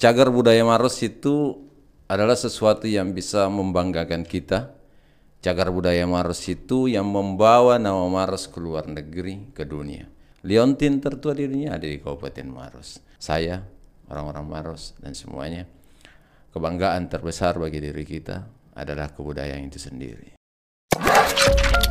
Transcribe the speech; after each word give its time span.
cagar 0.00 0.32
budaya 0.32 0.64
Maros 0.64 0.96
itu 1.04 1.60
adalah 2.08 2.34
sesuatu 2.34 2.88
yang 2.88 3.12
bisa 3.12 3.46
membanggakan 3.52 4.24
kita. 4.24 4.72
Cagar 5.44 5.68
budaya 5.68 6.08
Maros 6.08 6.40
itu 6.48 6.88
yang 6.88 7.04
membawa 7.04 7.76
nama 7.76 8.08
Maros 8.08 8.48
ke 8.48 8.56
luar 8.58 8.88
negeri, 8.88 9.52
ke 9.52 9.68
dunia. 9.68 10.08
Liontin 10.40 11.04
tertua 11.04 11.36
di 11.36 11.44
dunia 11.44 11.76
ada 11.76 11.84
di 11.84 12.00
Kabupaten 12.00 12.48
Maros. 12.48 13.04
Saya, 13.20 13.60
orang-orang 14.08 14.48
Maros 14.48 14.96
dan 14.96 15.12
semuanya. 15.12 15.68
Kebanggaan 16.50 17.12
terbesar 17.12 17.60
bagi 17.60 17.78
diri 17.78 18.02
kita 18.02 18.48
adalah 18.72 19.12
kebudayaan 19.12 19.68
itu 19.68 19.76
sendiri. 19.76 20.40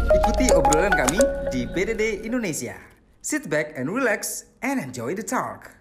Ikuti 0.09 0.49
obrolan 0.57 0.93
kami 0.93 1.21
di 1.53 1.69
PDD 1.69 2.25
Indonesia. 2.25 2.75
Sit 3.21 3.49
back 3.49 3.77
and 3.77 3.93
relax 3.93 4.49
and 4.65 4.81
enjoy 4.81 5.13
the 5.13 5.25
talk. 5.25 5.78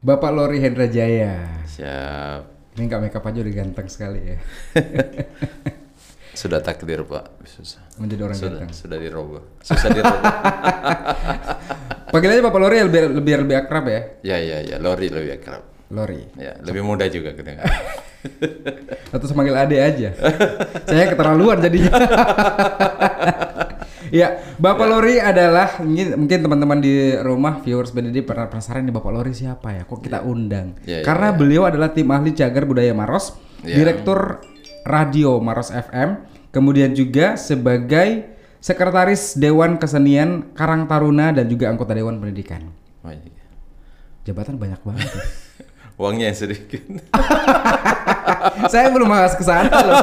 Bapak 0.00 0.32
Lori 0.32 0.64
Hendra 0.64 0.88
Jaya. 0.88 1.60
Siap. 1.68 2.72
Ini 2.72 2.88
nggak 2.88 3.00
makeup 3.04 3.20
aja 3.20 3.38
udah 3.44 3.52
ganteng 3.52 3.88
sekali 3.92 4.20
ya. 4.32 4.36
Sudah 6.40 6.64
takdir 6.64 7.04
Pak, 7.04 7.44
susah. 7.44 7.84
Menjadi 8.00 8.22
orang 8.24 8.38
Sudah, 8.38 8.64
ganteng. 8.64 8.70
sudah 8.72 8.96
diroboh. 8.96 9.42
Susah 9.60 9.92
diroboh. 9.92 10.24
Panggil 12.16 12.32
aja 12.32 12.42
Bapak 12.48 12.60
Lori 12.64 12.80
lebih 12.80 13.00
lebih 13.20 13.34
lebih 13.44 13.56
akrab 13.60 13.84
ya. 13.92 14.00
ya, 14.24 14.36
ya, 14.40 14.58
ya. 14.64 14.76
Lori 14.80 15.12
lebih 15.12 15.36
akrab. 15.36 15.68
Lori. 15.92 16.22
Ya, 16.40 16.56
lebih 16.64 16.80
mudah 16.80 17.12
juga 17.12 17.36
kedengar. 17.36 17.68
Atau 19.12 19.26
semanggil 19.28 19.52
Ade 19.52 19.84
aja. 19.84 20.16
Saya 20.88 21.12
keterlaluan 21.12 21.60
jadinya. 21.60 21.92
Ya, 24.10 24.28
Bapak 24.58 24.86
Lori 24.86 25.16
adalah 25.16 25.78
mungkin, 25.80 26.14
mungkin 26.18 26.38
teman-teman 26.42 26.78
di 26.78 26.94
rumah 27.16 27.62
viewers 27.62 27.90
BDD 27.90 28.22
pernah 28.22 28.46
penasaran 28.46 28.82
nih 28.82 28.94
Bapak 28.94 29.10
Lori 29.10 29.32
siapa 29.32 29.72
ya? 29.72 29.82
Kok 29.82 30.00
kita 30.00 30.22
undang? 30.22 30.76
Ya, 30.82 31.00
ya, 31.00 31.06
Karena 31.06 31.30
ya. 31.30 31.36
beliau 31.36 31.62
adalah 31.64 31.90
tim 31.90 32.10
ahli 32.10 32.34
cagar 32.34 32.66
budaya 32.66 32.92
Maros, 32.92 33.34
Ya. 33.60 33.76
direktur 33.76 34.40
radio 34.82 35.36
Maros 35.38 35.68
FM, 35.68 36.24
kemudian 36.48 36.92
juga 36.92 37.36
sebagai 37.36 38.32
sekretaris 38.58 39.36
Dewan 39.36 39.76
Kesenian 39.76 40.52
Karang 40.52 40.84
Taruna 40.84 41.32
dan 41.32 41.48
juga 41.48 41.68
anggota 41.68 41.92
Dewan 41.92 42.20
Pendidikan. 42.20 42.68
Oh, 43.00 43.08
iya. 43.08 43.44
Jabatan 44.24 44.60
banyak 44.60 44.80
banget. 44.84 45.08
ya. 45.08 45.24
Uangnya 46.00 46.32
yang 46.32 46.38
sedikit. 46.38 46.80
Saya 48.72 48.88
belum 48.88 49.04
bahas 49.04 49.36
ke 49.36 49.44
sana 49.44 49.68
loh. 49.84 50.00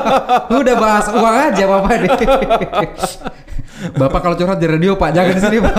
Udah 0.62 0.76
bahas 0.78 1.10
uang 1.10 1.36
aja 1.50 1.64
Bapak 1.66 1.96
nih. 1.98 2.12
Bapak 3.94 4.20
kalau 4.20 4.36
curhat 4.36 4.58
di 4.58 4.68
radio 4.68 4.94
Pak, 4.94 5.10
jangan 5.12 5.32
di 5.32 5.42
sini 5.42 5.58
Pak. 5.60 5.76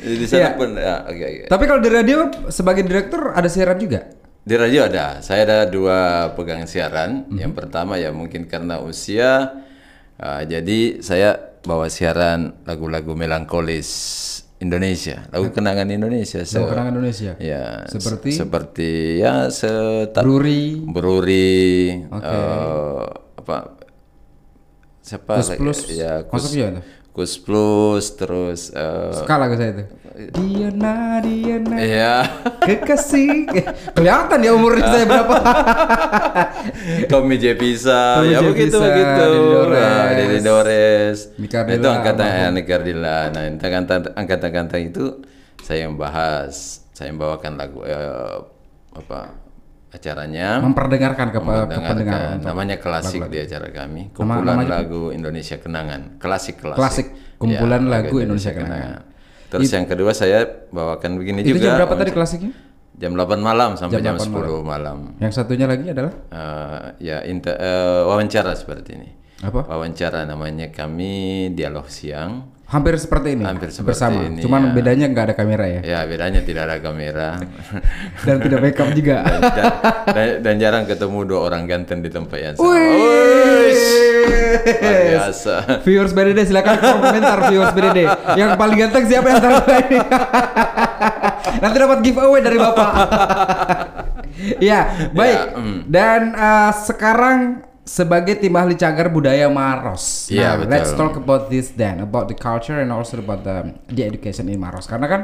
Di 0.00 0.24
sana 0.24 0.40
Iya. 0.40 0.50
pun, 0.54 0.68
ya, 0.72 0.94
oke, 1.04 1.24
oke. 1.24 1.44
Tapi 1.46 1.64
kalau 1.64 1.80
di 1.80 1.90
radio 1.90 2.18
sebagai 2.48 2.82
direktur 2.82 3.30
ada 3.30 3.46
siaran 3.46 3.76
juga. 3.76 4.08
Di 4.40 4.56
radio 4.56 4.80
ada. 4.82 5.20
Saya 5.20 5.44
ada 5.44 5.58
dua 5.64 5.98
pegang 6.32 6.64
siaran. 6.64 7.28
Mhm. 7.28 7.36
Yang 7.36 7.52
pertama 7.54 7.94
ya 7.94 8.08
mungkin 8.08 8.48
karena 8.48 8.80
usia, 8.80 9.60
uh, 10.16 10.42
jadi 10.42 11.04
saya 11.04 11.36
bawa 11.60 11.86
siaran 11.86 12.64
lagu-lagu 12.64 13.12
melankolis 13.12 13.88
Indonesia, 14.58 15.28
lagu 15.28 15.52
kenangan 15.52 15.86
Indonesia. 15.86 16.40
Se- 16.42 16.56
Lagu 16.56 16.72
kenangan 16.72 16.96
Indonesia. 16.96 17.36
Ya, 17.36 17.84
Seperti? 17.86 18.30
se- 18.32 18.40
seperti 18.40 18.90
ya 19.20 19.52
setar 19.52 20.24
Bruri, 20.24 20.80
Bruri, 20.82 21.92
eh, 22.02 23.04
apa 23.36 23.77
siapa 25.08 25.40
lagi? 25.40 25.56
Plus. 25.56 25.78
ya 25.88 26.20
juga 26.28 26.68
tuh? 26.76 26.84
Kus 27.16 27.34
Plus 27.40 28.04
terus 28.14 28.60
eh, 28.70 29.10
suka 29.16 29.34
lagu 29.40 29.56
saya 29.56 29.72
itu. 29.74 29.84
Diana, 30.34 31.22
Diana, 31.22 31.78
ya 31.78 32.26
kekasih. 32.66 33.46
Eh, 33.54 33.64
Kelihatan 33.94 34.38
ya 34.42 34.50
umurnya 34.50 34.86
saya 34.86 35.04
berapa. 35.06 35.34
Tommy 37.10 37.38
J 37.38 37.54
Pisa 37.54 38.22
Tommy 38.22 38.34
ya 38.34 38.38
J. 38.42 38.44
begitu 38.50 38.76
Pisa, 38.78 38.86
begitu. 38.90 39.28
Nah, 39.70 40.06
Didi 40.14 40.38
Dores 40.42 41.18
Nah, 41.38 41.74
itu 41.74 41.88
angkatan 41.88 42.26
ya, 42.26 42.46
Nika 42.50 42.72
Ardila 42.82 43.18
nah 43.30 43.42
itu 43.46 43.62
angkatan 43.62 44.00
angkatan 44.18 44.80
itu 44.90 45.04
saya 45.62 45.86
yang 45.86 45.94
bahas 45.94 46.82
saya 46.94 47.14
yang 47.14 47.18
bawakan 47.22 47.54
lagu 47.54 47.86
eh, 47.86 48.36
apa 48.98 49.47
acaranya. 49.88 50.60
Memperdengarkan 50.60 51.26
ke, 51.32 51.38
pendengar. 51.40 52.36
namanya 52.40 52.76
klasik 52.76 53.24
lagu-lagu. 53.24 53.32
di 53.32 53.38
acara 53.40 53.68
kami. 53.72 54.02
Kumpulan 54.12 54.44
namanya- 54.60 54.70
lagu 54.84 55.02
Indonesia 55.10 55.56
Kenangan. 55.56 56.20
Klasik 56.20 56.60
klasik. 56.60 56.76
Klasik, 56.76 57.06
kumpulan 57.40 57.82
lagu 57.88 58.16
Indonesia 58.20 58.52
Kenangan. 58.52 59.00
terus 59.48 59.72
yang 59.72 59.88
kedua 59.88 60.12
saya 60.12 60.44
bawakan 60.68 61.16
begini 61.16 61.40
Itu 61.40 61.56
juga. 61.56 61.72
jam 61.72 61.72
berapa 61.80 61.94
tadi 61.96 62.12
klasiknya? 62.12 62.52
jam 62.98 63.14
8 63.16 63.40
malam 63.40 63.70
sampai 63.78 64.02
Jam 64.02 64.12
jam, 64.12 64.14
8 64.20 64.28
10 64.28 64.60
malam, 64.60 64.98
Yang 65.22 65.32
satunya 65.38 65.64
lagi 65.64 65.86
adalah? 65.88 66.12
Eh, 66.28 66.80
ya 67.00 67.22
inter, 67.24 67.56
eh, 67.56 68.02
wawancara 68.04 68.52
seperti 68.52 68.90
ini. 68.98 69.08
Apa? 69.38 69.70
wawancara 69.70 70.26
namanya 70.26 70.66
kami 70.68 71.48
dialog 71.54 71.86
siang 71.86 72.57
Hampir 72.68 73.00
seperti 73.00 73.32
ini. 73.32 73.44
Hampir 73.48 73.72
seperti 73.72 73.96
bersama. 73.96 74.28
ini, 74.28 74.44
Cuman 74.44 74.60
ya. 74.68 74.72
bedanya 74.76 75.06
nggak 75.08 75.24
ada 75.32 75.34
kamera 75.34 75.64
ya. 75.64 75.80
ya 75.80 76.00
bedanya 76.04 76.44
tidak 76.44 76.62
ada 76.68 76.76
kamera 76.84 77.40
Dan 78.28 78.36
tidak 78.44 78.60
backup 78.60 78.88
juga. 78.92 79.16
dan, 79.24 79.40
dan- 80.12 80.36
dan 80.44 80.54
jarang 80.60 80.84
ketemu 80.84 81.18
dua 81.24 81.40
orang 81.48 81.64
ganteng 81.64 82.04
di 82.04 82.12
tempat 82.12 82.36
yang 82.36 82.54
sama 82.54 82.68
luar 82.68 82.84
biasa 85.08 85.54
Viewers 85.84 86.12
BDD 86.12 86.38
silakan 86.44 86.76
komentar 86.76 87.38
viewers 87.48 87.72
BDD. 87.72 87.98
Yang 88.36 88.50
paling 88.56 88.76
ganteng 88.76 89.04
siapa 89.08 89.26
yang 89.32 89.40
ini? 89.88 89.98
Nanti 91.62 91.76
dapat 91.78 91.98
giveaway 92.04 92.40
dari 92.44 92.58
Bapak. 92.60 92.90
ya, 94.68 95.10
baik. 95.10 95.38
mm. 95.56 95.78
Dan 95.88 96.20
uh, 96.36 96.70
sekarang 96.74 97.64
sebagai 97.88 98.36
tim 98.36 98.52
ahli 98.52 98.76
cagar 98.76 99.08
budaya 99.08 99.48
Maros. 99.48 100.28
Iya, 100.28 100.54
Nah, 100.54 100.54
betul. 100.60 100.70
let's 100.70 100.92
talk 100.92 101.14
about 101.16 101.48
this 101.48 101.72
then, 101.72 102.04
about 102.04 102.28
the 102.28 102.36
culture 102.36 102.76
and 102.76 102.92
also 102.92 103.16
about 103.16 103.40
the, 103.40 103.72
the 103.88 104.04
education 104.04 104.46
in 104.46 104.60
Maros. 104.60 104.84
Karena 104.84 105.08
kan 105.08 105.20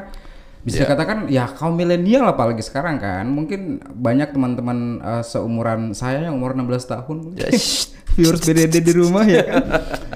bisa 0.65 0.81
Iya. 0.81 0.89
dikatakan 0.89 1.19
ya 1.29 1.45
kaum 1.45 1.77
milenial 1.77 2.25
apalagi 2.25 2.65
sekarang 2.65 2.97
kan 2.97 3.29
mungkin 3.29 3.85
banyak 3.85 4.33
teman-teman 4.33 4.97
uh, 4.99 5.21
seumuran 5.21 5.93
saya 5.93 6.25
yang 6.25 6.41
umur 6.41 6.57
16 6.57 6.89
tahun 6.89 7.17
Ya, 7.37 7.53
shh. 7.53 7.93
viewers 8.17 8.41
BDD 8.41 8.81
di 8.81 8.93
rumah 9.05 9.29
ya 9.29 9.45
kan 9.45 9.61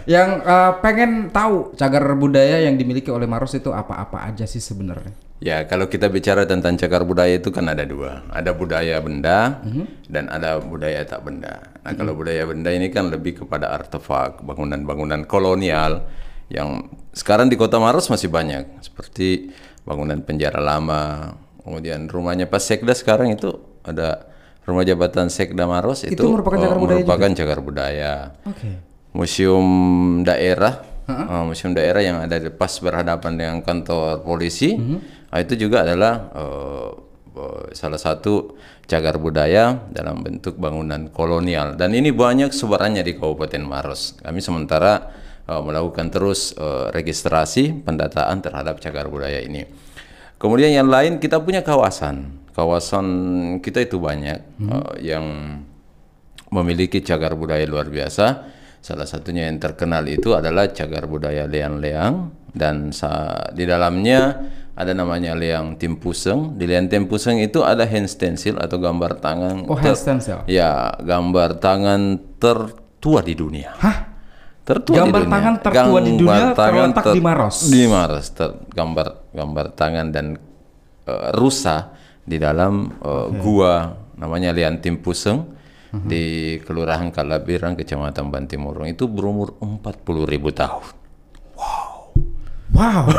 yang 0.09 0.41
uh, 0.41 0.73
pengen 0.81 1.29
tahu 1.29 1.77
cagar 1.77 2.01
budaya 2.17 2.65
yang 2.65 2.81
dimiliki 2.81 3.13
oleh 3.13 3.29
Maros 3.29 3.53
itu 3.53 3.69
apa-apa 3.69 4.25
aja 4.25 4.49
sih 4.49 4.57
sebenarnya 4.57 5.13
Ya, 5.39 5.63
kalau 5.71 5.87
kita 5.87 6.11
bicara 6.11 6.51
tentang 6.51 6.75
cagar 6.75 7.07
budaya 7.07 7.39
itu 7.39 7.55
kan 7.55 7.71
ada 7.71 7.87
dua. 7.87 8.27
Ada 8.35 8.51
budaya 8.59 8.99
benda 8.99 9.63
Mhm. 9.63 10.11
dan 10.11 10.27
ada 10.27 10.59
budaya 10.59 11.07
tak 11.07 11.23
benda. 11.23 11.63
Nah, 11.87 11.93
kalau 11.95 12.19
budaya 12.19 12.43
benda 12.43 12.75
ini 12.75 12.91
kan 12.91 13.07
lebih 13.07 13.47
kepada 13.47 13.71
artefak, 13.71 14.43
bangunan-bangunan 14.43 15.23
kolonial 15.31 16.11
yang 16.51 16.91
sekarang 17.15 17.47
di 17.47 17.55
Kota 17.55 17.79
Maros 17.79 18.11
masih 18.11 18.27
banyak. 18.27 18.83
Seperti 18.83 19.55
bangunan 19.87 20.19
penjara 20.27 20.59
lama, 20.59 21.39
kemudian 21.63 22.11
rumahnya 22.11 22.51
Pak 22.51 22.59
Sekda 22.59 22.97
sekarang 22.99 23.31
itu 23.31 23.55
ada 23.87 24.27
rumah 24.67 24.85
jabatan 24.85 25.33
Sekda 25.33 25.65
Maros 25.65 26.05
itu, 26.05 26.19
merupakan 26.29 26.61
cagar 26.61 26.77
eh, 26.77 26.81
budaya 26.83 26.99
merupakan 27.01 27.31
cagar 27.33 27.61
budaya 27.65 28.13
oke 28.45 28.71
museum 29.17 29.67
daerah, 30.23 30.85
uh, 31.09 31.43
museum 31.49 31.73
daerah 31.73 32.05
yang 32.05 32.21
ada 32.21 32.37
di 32.37 32.53
pas 32.53 32.71
berhadapan 32.79 33.33
dengan 33.41 33.57
kantor 33.65 34.21
polisi, 34.21 34.77
ah, 35.31 35.39
itu 35.41 35.55
juga 35.57 35.85
adalah 35.85 36.33
uh, 36.35 36.91
salah 37.73 38.01
satu 38.01 38.59
cagar 38.89 39.21
budaya 39.21 39.87
dalam 39.93 40.25
bentuk 40.25 40.57
bangunan 40.57 41.13
kolonial. 41.13 41.77
Dan 41.77 41.95
ini 41.95 42.11
banyak 42.11 42.51
sebarannya 42.51 43.05
di 43.05 43.15
Kabupaten 43.15 43.63
Maros. 43.63 44.17
Kami 44.19 44.41
sementara 44.41 45.13
uh, 45.47 45.63
melakukan 45.63 46.09
terus 46.09 46.57
uh, 46.57 46.89
registrasi 46.91 47.85
pendataan 47.85 48.41
terhadap 48.43 48.81
cagar 48.81 49.07
budaya 49.07 49.39
ini. 49.45 49.69
Kemudian 50.39 50.71
yang 50.71 50.87
lain 50.87 51.19
kita 51.19 51.43
punya 51.43 51.67
kawasan, 51.67 52.47
kawasan 52.55 53.07
kita 53.59 53.83
itu 53.83 53.99
banyak 53.99 54.39
uh, 54.71 54.95
yang 55.03 55.27
memiliki 56.49 57.03
cagar 57.03 57.35
budaya 57.35 57.67
luar 57.67 57.91
biasa. 57.91 58.57
Salah 58.79 59.11
satunya 59.11 59.51
yang 59.51 59.59
terkenal 59.59 60.07
itu 60.07 60.39
adalah 60.39 60.71
cagar 60.71 61.11
budaya 61.11 61.51
Leang-Leang 61.51 62.31
dan 62.55 62.95
di 63.53 63.65
dalamnya 63.67 64.39
ada 64.79 64.95
namanya 64.95 65.35
Leang 65.35 65.75
Timpuseng. 65.75 66.55
Di 66.55 66.65
Leang 66.65 66.87
Timpuseng 66.87 67.43
itu 67.43 67.61
ada 67.61 67.83
hand 67.83 68.07
stencil 68.07 68.55
atau 68.57 68.79
gambar 68.79 69.19
tangan. 69.19 69.67
oh 69.67 69.75
hand 69.75 69.99
stencil 69.99 70.47
Ya, 70.47 70.95
gambar 70.95 71.59
tangan 71.59 72.15
tertua 72.39 73.21
di 73.21 73.35
dunia. 73.35 73.75
hah 73.77 74.07
Tertua 74.63 75.03
Gambar 75.03 75.19
di 75.19 75.25
dunia. 75.25 75.35
tangan 75.35 75.55
tertua 75.59 75.99
di 75.99 76.13
dunia 76.15 76.47
terletak 76.53 77.05
di 77.11 77.21
Maros. 77.21 77.57
Di 77.67 77.83
Maros. 77.85 78.27
ter- 78.31 78.57
gambar 78.69 79.07
gambar 79.33 79.67
tangan 79.73 80.07
dan 80.09 80.27
eh, 81.05 81.29
rusa 81.33 81.91
di 82.23 82.37
dalam 82.37 82.87
eh, 82.95 83.27
gua 83.35 83.97
namanya 84.15 84.53
Lian 84.53 84.79
Timpuseng 84.79 85.57
di 85.89 86.25
Kelurahan 86.61 87.09
Kalabirang, 87.09 87.73
Kecamatan 87.73 88.29
Bantimurung 88.29 88.85
itu 88.85 89.09
berumur 89.09 89.57
40 89.57 89.89
ribu 90.29 90.53
tahun. 90.53 90.85
Wow, 92.79 93.11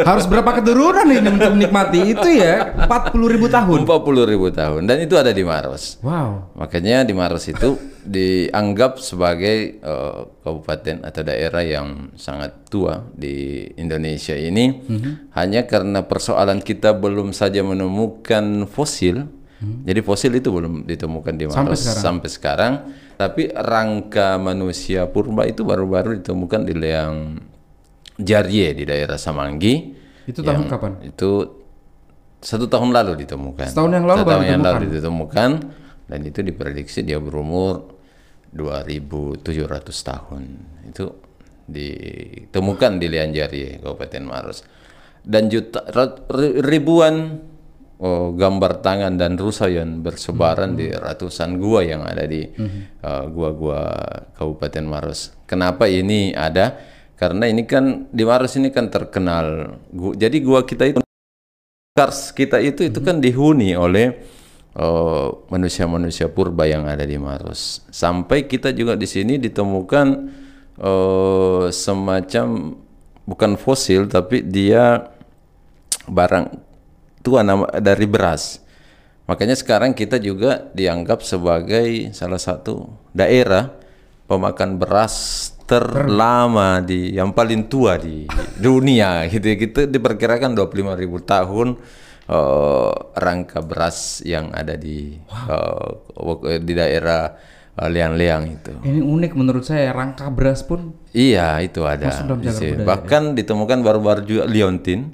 harus 0.00 0.24
berapa 0.24 0.48
keturunan 0.54 1.04
ini 1.04 1.28
untuk 1.28 1.52
menikmati 1.52 2.08
itu 2.08 2.28
ya? 2.32 2.72
40 2.88 3.12
ribu 3.28 3.46
tahun. 3.46 3.84
40 3.84 4.24
ribu 4.24 4.48
tahun 4.48 4.88
dan 4.88 4.96
itu 4.98 5.12
ada 5.12 5.28
di 5.28 5.44
Maros. 5.44 6.00
Wow. 6.00 6.56
Makanya 6.56 7.04
di 7.04 7.12
Maros 7.12 7.44
itu 7.44 7.76
dianggap 8.02 8.96
sebagai 8.96 9.56
eh, 9.76 10.20
kabupaten 10.40 11.04
atau 11.04 11.20
daerah 11.20 11.60
yang 11.60 12.16
sangat 12.16 12.64
tua 12.66 13.04
di 13.12 13.68
Indonesia 13.76 14.32
ini 14.32 14.80
Mhm. 14.80 15.10
hanya 15.32 15.68
karena 15.68 16.00
persoalan 16.02 16.58
kita 16.58 16.96
belum 16.96 17.30
saja 17.30 17.60
menemukan 17.60 18.64
fosil. 18.64 19.28
Jadi 19.58 20.00
fosil 20.00 20.32
itu 20.32 20.48
belum 20.48 20.86
ditemukan 20.86 21.34
di 21.34 21.44
Mhm. 21.44 21.52
Sampai 21.52 21.66
Maros 21.66 21.80
sekarang. 21.82 22.00
sampai 22.00 22.28
sekarang. 22.30 22.72
Tapi 23.18 23.42
rangka 23.50 24.38
manusia 24.38 25.04
purba 25.04 25.42
itu 25.42 25.60
baru-baru 25.60 26.16
ditemukan 26.16 26.62
di 26.62 26.72
Leang 26.72 27.42
Jarye 28.18 28.74
di 28.74 28.82
daerah 28.82 29.14
Samanggi. 29.14 29.94
Itu 30.26 30.42
tahun 30.42 30.66
yang 30.66 30.70
kapan? 30.70 30.92
Itu 31.06 31.30
satu 32.38 32.66
tahun 32.66 32.90
lalu 32.90 33.26
ditemukan. 33.26 33.70
Setahun 33.70 33.92
yang 33.94 34.06
lalu 34.06 34.18
Setahun 34.22 34.34
baru 34.34 34.44
yang 34.46 34.62
lalu 34.62 34.84
ditemukan. 34.98 35.50
dan 36.08 36.24
itu 36.24 36.40
diprediksi 36.40 37.04
dia 37.04 37.20
berumur 37.20 38.00
2700 38.56 39.44
tahun. 40.08 40.42
Itu 40.88 41.20
ditemukan 41.68 42.92
di 42.96 43.06
Lianjari, 43.12 43.76
Kabupaten 43.84 44.24
Maros. 44.24 44.64
Dan 45.20 45.52
juta 45.52 45.84
ribuan 46.64 47.44
oh, 48.00 48.32
gambar 48.32 48.80
tangan 48.80 49.20
dan 49.20 49.36
rusayan 49.36 50.00
bersebaran 50.00 50.80
di 50.80 50.88
ratusan 50.88 51.60
gua 51.60 51.84
yang 51.84 52.08
ada 52.08 52.24
di 52.24 52.48
uh, 53.04 53.28
gua-gua 53.28 53.92
Kabupaten 54.32 54.84
Maros. 54.88 55.36
Kenapa 55.44 55.84
ini 55.92 56.32
ada? 56.32 56.96
Karena 57.18 57.50
ini 57.50 57.66
kan 57.66 58.06
di 58.14 58.22
Maros 58.22 58.54
ini 58.54 58.70
kan 58.70 58.86
terkenal. 58.86 59.74
Jadi 60.14 60.38
gua 60.38 60.62
kita 60.62 60.86
itu 60.86 61.02
Kars 61.98 62.30
kita 62.30 62.62
itu 62.62 62.86
itu 62.86 63.02
kan 63.02 63.18
dihuni 63.18 63.74
oleh 63.74 64.22
eh, 64.78 65.28
manusia-manusia 65.50 66.30
purba 66.30 66.70
yang 66.70 66.86
ada 66.86 67.02
di 67.02 67.18
Maros. 67.18 67.82
Sampai 67.90 68.46
kita 68.46 68.70
juga 68.70 68.94
di 68.94 69.10
sini 69.10 69.34
ditemukan 69.34 70.06
eh, 70.78 71.66
semacam 71.74 72.46
bukan 73.26 73.52
fosil 73.58 74.06
tapi 74.06 74.46
dia 74.46 75.10
barang 76.06 76.46
tua 77.26 77.42
nama 77.42 77.66
dari 77.82 78.06
beras. 78.06 78.62
Makanya 79.26 79.58
sekarang 79.58 79.90
kita 79.92 80.22
juga 80.22 80.70
dianggap 80.72 81.26
sebagai 81.26 82.14
salah 82.14 82.38
satu 82.38 82.88
daerah 83.10 83.74
pemakan 84.30 84.78
beras 84.78 85.52
terlama 85.68 86.80
di 86.80 87.12
yang 87.12 87.36
paling 87.36 87.68
tua 87.68 88.00
di 88.00 88.24
dunia 88.56 89.28
gitu 89.28 89.52
gitu 89.52 89.84
diperkirakan 89.84 90.56
25.000 90.56 91.28
tahun 91.28 91.68
eh, 92.24 92.92
rangka 93.20 93.60
beras 93.60 94.24
yang 94.24 94.48
ada 94.56 94.80
di 94.80 95.12
eh, 95.28 96.60
di 96.64 96.72
daerah 96.72 97.36
eh, 97.76 97.88
Liang-Liang 97.92 98.44
itu. 98.48 98.72
Ini 98.80 99.04
unik 99.04 99.32
menurut 99.36 99.68
saya 99.68 99.92
rangka 99.92 100.32
beras 100.32 100.64
pun 100.64 100.96
Iya, 101.12 101.60
itu 101.60 101.84
ada. 101.84 102.08
Bahkan 102.84 103.36
ditemukan 103.36 103.78
baru-baru 103.84 104.22
juga 104.24 104.44
liontin. 104.48 105.12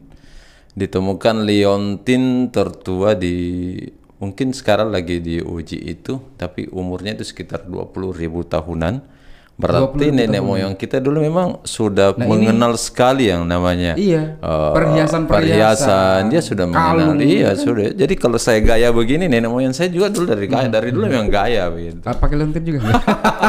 Ditemukan 0.74 1.46
liontin 1.46 2.50
tertua 2.50 3.14
di 3.14 3.78
mungkin 4.18 4.50
sekarang 4.50 4.90
lagi 4.90 5.22
diuji 5.22 5.78
itu, 5.78 6.18
tapi 6.34 6.66
umurnya 6.74 7.14
itu 7.14 7.22
sekitar 7.22 7.66
20.000 7.70 8.26
tahunan. 8.50 9.13
Berarti 9.54 10.10
nenek 10.10 10.42
moyang 10.42 10.74
kita 10.74 10.98
dulu 10.98 11.22
memang 11.22 11.62
sudah 11.62 12.10
mengenal 12.18 12.74
sekali 12.74 13.30
yang 13.30 13.46
namanya 13.46 13.94
Iya, 13.94 14.34
eh, 14.36 14.72
perhiasan-perhiasan, 14.74 15.30
perhiasan. 15.30 16.20
Dia 16.26 16.42
sudah 16.42 16.64
mengenal. 16.66 17.14
kalung, 17.14 17.22
Iya, 17.22 17.54
sudah. 17.54 17.86
Jadi 17.94 18.14
kalau 18.18 18.34
saya 18.34 18.58
gaya 18.58 18.90
begini, 18.90 19.30
nenek 19.30 19.46
moyang 19.46 19.70
saya 19.70 19.94
juga 19.94 20.10
dulu 20.10 20.26
dari 20.26 20.50
gaya, 20.50 20.66
dari 20.66 20.90
dulu 20.90 21.06
memang 21.06 21.30
gaya 21.30 21.70
begitu. 21.70 22.02
Ah, 22.02 22.18
pakai 22.18 22.34
liontin 22.34 22.62
juga. 22.66 22.78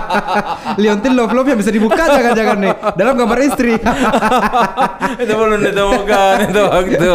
liontin 0.82 1.14
love 1.18 1.34
love 1.34 1.48
yang 1.48 1.58
bisa 1.58 1.74
dibuka 1.74 2.04
jangan-jangan 2.06 2.58
nih 2.60 2.74
dalam 2.94 3.14
gambar 3.18 3.40
istri. 3.42 3.74
itu 5.26 5.34
belum 5.34 5.60
ditemukan 5.64 6.36
itu 6.48 6.62
waktu. 6.62 7.12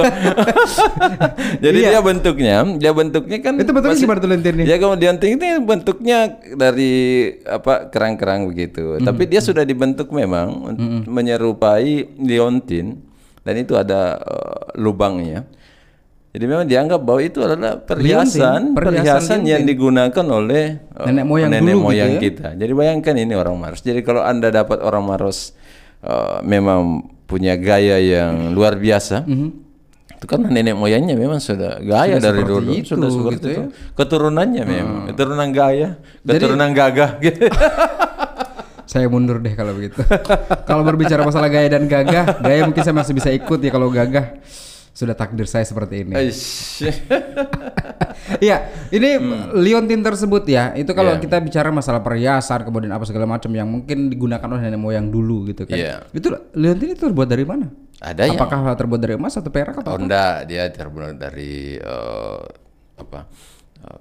Jadi 1.62 1.78
dia 1.78 2.00
bentuknya, 2.00 2.56
dia 2.74 2.90
bentuknya 2.90 3.38
kan 3.38 3.52
Iya. 3.54 3.62
Itu 3.62 3.70
bentuknya 3.70 3.94
masih- 3.94 4.06
gimana 4.08 4.18
tuh 4.18 4.30
lentirnya? 4.30 4.64
Ya 4.64 4.76
kemudian 4.78 5.14
ini 5.20 5.48
bentuknya 5.60 6.18
dari 6.56 6.92
apa 7.44 7.86
kerang-kerang 7.86 8.48
begitu. 8.48 8.79
Hmm. 8.80 9.04
Tapi 9.04 9.22
dia 9.24 9.40
sudah 9.40 9.62
dibentuk 9.62 10.10
memang 10.10 10.48
untuk 10.66 10.86
menyerupai 11.06 11.90
liontin 12.16 13.00
dan 13.40 13.54
itu 13.54 13.74
ada 13.74 14.16
eh, 14.16 14.58
lubangnya. 14.76 15.44
Jadi 16.30 16.44
memang 16.46 16.62
dianggap 16.62 17.02
bahwa 17.02 17.20
itu 17.20 17.42
adalah 17.42 17.74
perhiasan, 17.76 18.70
Liontin, 18.70 18.78
perhiasan 18.78 19.02
perhiasan 19.02 19.40
yang 19.42 19.66
digunakan 19.66 20.26
oleh 20.30 20.78
eh, 20.78 21.06
Nenek 21.10 21.24
moyang 21.26 21.50
nenek 21.50 21.62
dulu 21.66 21.74
gitu 21.74 21.86
moyang 21.86 22.12
ya? 22.12 22.20
kita. 22.22 22.48
Jadi 22.54 22.72
bayangkan 22.72 23.14
ini 23.16 23.34
orang 23.34 23.56
Maros. 23.58 23.80
Jadi 23.80 24.00
kalau 24.00 24.22
anda 24.22 24.48
dapat 24.48 24.78
orang 24.78 25.02
Maros 25.02 25.52
eh, 26.00 26.38
memang 26.42 27.02
punya 27.26 27.54
gaya 27.54 27.98
yang 27.98 28.50
luar 28.50 28.74
biasa, 28.74 29.22
itu 30.10 30.26
kan 30.26 30.42
nenek 30.44 30.74
moyangnya 30.74 31.14
memang 31.14 31.38
sudah 31.38 31.78
gaya 31.78 32.14
Mhm. 32.14 32.22
Sudah 32.22 32.26
dari 32.26 32.42
dulu, 32.44 32.70
itu, 32.74 32.86
sudah 32.90 33.08
seperti 33.08 33.34
gitu 33.34 33.46
itu. 33.46 33.60
ya. 33.62 33.66
Keturunannya 33.94 34.62
memang, 34.66 35.02
keturunan 35.10 35.48
gaya, 35.50 35.88
keturunan 36.22 36.70
gagah. 36.70 37.10
gitu. 37.18 37.42
saya 38.90 39.06
mundur 39.06 39.38
deh 39.38 39.54
kalau 39.54 39.70
begitu. 39.70 40.02
kalau 40.68 40.82
berbicara 40.82 41.22
masalah 41.22 41.46
gaya 41.46 41.70
dan 41.70 41.86
gagah, 41.86 42.42
gaya 42.42 42.66
mungkin 42.66 42.82
saya 42.82 42.96
masih 42.98 43.14
bisa 43.14 43.30
ikut 43.30 43.62
ya 43.62 43.70
kalau 43.70 43.86
gagah 43.86 44.42
sudah 44.90 45.14
takdir 45.14 45.46
saya 45.46 45.62
seperti 45.62 46.02
ini. 46.02 46.14
Iya, 48.30 48.62
ini 48.94 49.16
liontin 49.58 50.04
tersebut 50.04 50.44
ya. 50.46 50.70
Itu 50.76 50.94
kalau 50.94 51.18
Iya. 51.18 51.22
kita 51.24 51.40
bicara 51.40 51.72
masalah 51.72 51.98
perhiasan 51.98 52.62
kemudian 52.62 52.92
apa 52.92 53.02
segala 53.02 53.26
macam 53.26 53.50
yang 53.50 53.66
mungkin 53.66 54.06
digunakan 54.06 54.44
oleh 54.46 54.70
nenek 54.70 54.78
moyang 54.78 55.08
dulu 55.08 55.50
gitu 55.50 55.66
kan. 55.66 55.74
Iya. 55.74 55.96
Itu 56.14 56.30
liontin 56.54 56.94
itu 56.94 57.10
terbuat 57.10 57.26
dari 57.26 57.42
mana? 57.42 57.66
Ada 57.98 58.28
yang 58.30 58.38
Apakah 58.38 58.76
terbuat 58.76 59.00
dari 59.02 59.14
emas 59.18 59.34
atau 59.34 59.50
perak 59.50 59.82
atau 59.82 59.90
Oh 59.92 59.96
apa? 59.98 60.04
enggak, 60.04 60.34
dia 60.46 60.62
terbuat 60.68 61.16
dari 61.16 61.80
eh, 61.80 62.42
apa? 62.96 63.20
eh, 63.82 64.00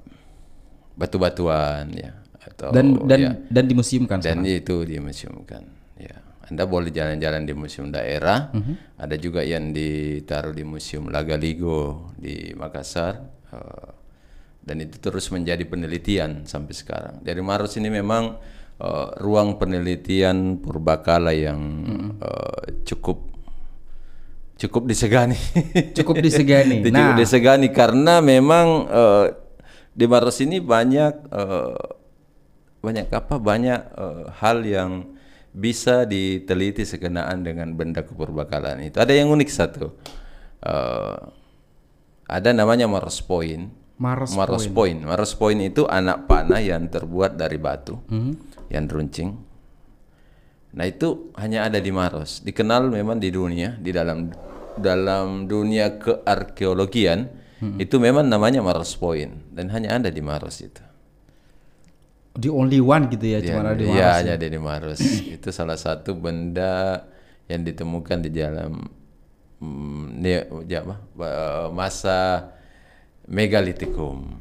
batu-batuan 0.94 1.88
ya 1.96 2.19
atau 2.60 2.70
Dan 2.70 3.00
dan 3.08 3.20
ya. 3.22 3.32
dan 3.48 3.64
dimuseumkan 3.66 4.20
dan 4.20 4.44
sekarang. 4.44 4.60
itu 4.60 4.76
dimuseumkan. 4.84 5.64
Ya, 5.96 6.20
Anda 6.44 6.64
boleh 6.66 6.90
jalan-jalan 6.90 7.42
di 7.42 7.54
museum 7.54 7.88
daerah. 7.88 8.52
Mhm. 8.52 9.00
Ada 9.00 9.16
juga 9.16 9.40
yang 9.42 9.72
ditaruh 9.72 10.52
di 10.52 10.64
museum 10.64 11.08
Lagaligo 11.08 12.12
di 12.16 12.52
Makassar. 12.52 13.16
eh, 13.50 13.90
dan 14.60 14.78
itu 14.78 15.00
terus 15.00 15.26
menjadi 15.30 15.64
penelitian 15.64 16.44
sampai 16.44 16.74
sekarang. 16.74 17.16
Dari 17.20 17.40
Maros 17.40 17.74
ini 17.76 17.88
memang 17.90 18.36
eh, 18.78 19.08
ruang 19.18 19.56
penelitian 19.56 20.56
purbakala 20.58 21.32
yang 21.32 21.60
Mhm. 21.60 22.10
eh, 22.18 22.60
cukup 22.86 23.28
cukup 24.56 24.84
disegani. 24.86 25.36
Cukup 25.96 26.20
disegani. 26.20 26.80
cukup 26.82 26.92
Nah. 26.92 27.16
disegani 27.16 27.68
karena 27.70 28.20
memang 28.20 28.68
eh, 28.86 29.26
di 29.90 30.06
Maros 30.06 30.40
ini 30.40 30.60
banyak 30.60 31.32
banyak 32.80 33.08
apa 33.12 33.36
banyak 33.40 33.82
eh, 33.96 34.26
hal 34.40 34.64
yang 34.64 34.92
bisa 35.50 36.06
diteliti 36.06 36.86
sekenaan 36.86 37.42
dengan 37.42 37.74
benda 37.74 38.06
kepurbakalaan 38.06 38.86
itu. 38.86 39.02
Ada 39.02 39.14
yang 39.18 39.34
unik 39.34 39.50
satu. 39.50 39.92
Eh, 40.64 41.20
ada 42.30 42.50
namanya 42.54 42.86
Maros 42.86 43.20
Point. 43.26 43.74
Maros 44.00 44.32
Maros 44.32 44.66
Point. 44.72 45.04
Maros 45.04 45.34
Point 45.36 45.60
itu 45.60 45.84
anak 45.84 46.30
panah 46.30 46.64
yang 46.64 46.88
terbuat 46.88 47.36
dari 47.36 47.60
batu, 47.60 48.00
yang 48.72 48.88
runcing. 48.88 49.36
Nah 50.70 50.86
itu 50.86 51.34
hanya 51.36 51.68
ada 51.68 51.82
di 51.82 51.92
Maros. 51.92 52.40
Dikenal 52.46 52.94
memang 52.94 53.20
di 53.20 53.34
dunia, 53.34 53.76
di 53.76 53.92
dalam 53.92 54.32
dalam 54.80 55.50
dunia 55.50 56.00
kearkeologian 56.00 57.28
itu 57.76 58.00
memang 58.00 58.24
namanya 58.24 58.64
Maros 58.64 58.96
Point 58.96 59.52
dan 59.52 59.68
hanya 59.76 60.00
ada 60.00 60.08
di 60.08 60.24
Maros 60.24 60.64
itu. 60.64 60.80
The 62.38 62.52
only 62.52 62.78
one 62.78 63.10
gitu 63.10 63.26
ya, 63.26 63.40
Iya, 63.42 63.48
cuma 63.50 63.62
ada 63.66 63.74
di 63.74 63.86
iya, 63.86 63.94
Maros. 63.96 64.18
hanya 64.22 64.34
ada 64.38 64.48
di 64.48 64.60
Maros. 64.60 65.00
itu 65.36 65.50
salah 65.50 65.76
satu 65.76 66.14
benda 66.14 67.04
yang 67.50 67.66
ditemukan 67.66 68.18
di 68.22 68.30
dalam 68.30 68.86
mm, 69.58 70.04
ne- 70.14 70.48
ya 70.66 70.86
apa, 70.86 70.96
masa 71.70 72.50
megalitikum. 73.26 74.40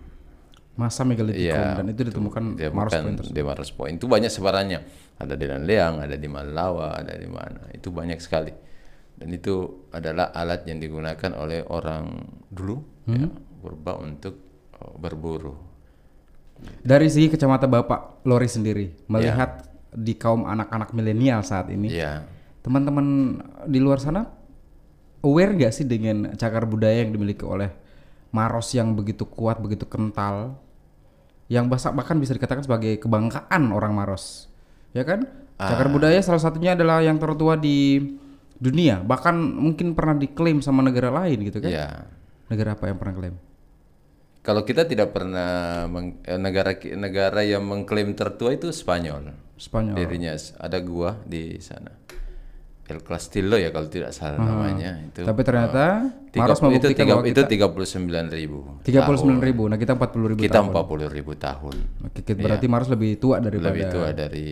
Masa 0.79 1.03
megalitikum 1.03 1.43
Iya, 1.43 1.75
dan 1.75 1.87
itu 1.91 2.03
ditemukan 2.07 2.43
Maros 2.71 2.93
bukan 2.95 3.03
Point 3.03 3.19
tersebut. 3.19 3.35
di 3.35 3.43
Maros 3.43 3.71
Point. 3.75 3.95
Itu 3.99 4.07
banyak 4.07 4.31
sebarannya. 4.31 4.81
Ada 5.19 5.35
di 5.35 5.47
Leang, 5.51 5.99
ada 5.99 6.15
di 6.15 6.29
Malawa, 6.31 6.95
ada 6.95 7.19
di 7.19 7.27
mana. 7.27 7.67
Itu 7.75 7.91
banyak 7.91 8.23
sekali. 8.23 8.55
Dan 9.19 9.35
itu 9.35 9.89
adalah 9.91 10.31
alat 10.31 10.63
yang 10.71 10.79
digunakan 10.79 11.35
oleh 11.35 11.67
orang 11.67 12.23
dulu 12.47 12.79
ya, 13.11 13.27
Hmm. 13.27 13.35
purba 13.59 13.99
untuk 13.99 14.39
oh, 14.79 14.95
berburu. 14.95 15.59
Dari 16.83 17.07
segi 17.07 17.29
kacamata 17.31 17.71
Bapak 17.71 18.25
Lori 18.27 18.49
sendiri 18.51 18.87
Iya. 18.91 19.07
melihat 19.09 19.51
di 19.95 20.15
kaum 20.19 20.45
anak-anak 20.45 20.93
milenial 20.93 21.41
saat 21.43 21.71
ini, 21.71 21.91
Iya. 21.91 22.25
teman-teman 22.61 23.39
di 23.67 23.79
luar 23.81 23.99
sana 23.99 24.27
aware 25.23 25.55
gak 25.57 25.73
sih 25.75 25.87
dengan 25.87 26.35
cagar 26.35 26.69
budaya 26.69 27.03
yang 27.03 27.11
dimiliki 27.15 27.43
oleh 27.43 27.71
Maros 28.29 28.71
yang 28.77 28.93
begitu 28.93 29.25
kuat, 29.25 29.57
begitu 29.59 29.89
kental, 29.89 30.61
yang 31.49 31.65
bahkan 31.73 32.21
bisa 32.21 32.37
dikatakan 32.37 32.61
sebagai 32.61 33.01
kebanggaan 33.01 33.73
orang 33.73 33.97
Maros, 33.97 34.53
ya 34.93 35.03
kan? 35.03 35.25
Cagar 35.59 35.89
budaya 35.91 36.21
salah 36.23 36.39
satunya 36.39 36.77
adalah 36.77 37.03
yang 37.03 37.17
tertua 37.19 37.57
di 37.59 37.99
dunia, 38.61 39.01
bahkan 39.01 39.35
mungkin 39.35 39.97
pernah 39.97 40.15
diklaim 40.15 40.61
sama 40.61 40.85
negara 40.85 41.09
lain 41.11 41.41
gitu 41.49 41.59
kan? 41.65 41.71
Ya. 41.73 41.89
Negara 42.53 42.77
apa 42.77 42.87
yang 42.87 43.01
pernah 43.01 43.15
klaim? 43.17 43.35
Kalau 44.49 44.65
kita 44.65 44.89
tidak 44.89 45.13
pernah 45.13 45.85
meng- 45.85 46.25
eh, 46.25 46.41
negara 46.41 46.73
negara 46.97 47.45
yang 47.45 47.69
mengklaim 47.69 48.17
tertua 48.17 48.57
itu 48.57 48.73
Spanyol. 48.73 49.37
Spanyol. 49.61 49.93
Dirinya 49.93 50.33
ada 50.57 50.81
gua 50.81 51.21
di 51.21 51.61
sana. 51.61 51.93
El 52.89 53.05
Castillo 53.05 53.61
ya 53.61 53.69
kalau 53.69 53.93
tidak 53.93 54.17
salah 54.17 54.41
namanya 54.41 55.05
itu. 55.05 55.21
Tapi 55.21 55.41
ternyata 55.45 56.09
Tiga- 56.33 56.49
Maros 56.49 56.61
itu 56.73 56.89
tiga, 56.97 57.05
bahwa 57.21 57.29
itu 57.29 57.43
puluh 57.69 57.85
sembilan 57.85 58.25
ribu. 58.33 58.59
tiga 58.81 59.05
puluh 59.05 59.21
sembilan 59.21 59.43
ribu, 59.45 59.63
nah 59.69 59.77
kita 59.77 59.93
empat 59.93 60.09
puluh 60.17 60.33
ribu 60.33 60.41
Kita 60.41 60.65
tahun. 60.65 60.73
empat 60.73 60.85
puluh 60.89 61.09
ribu 61.13 61.33
tahun. 61.37 61.77
Oke, 62.09 62.25
kita- 62.25 62.41
berarti 62.41 62.65
Maros 62.65 62.89
lebih 62.89 63.21
tua 63.21 63.45
daripada 63.45 63.69
Lebih 63.69 63.85
tua 63.93 64.09
dari 64.17 64.49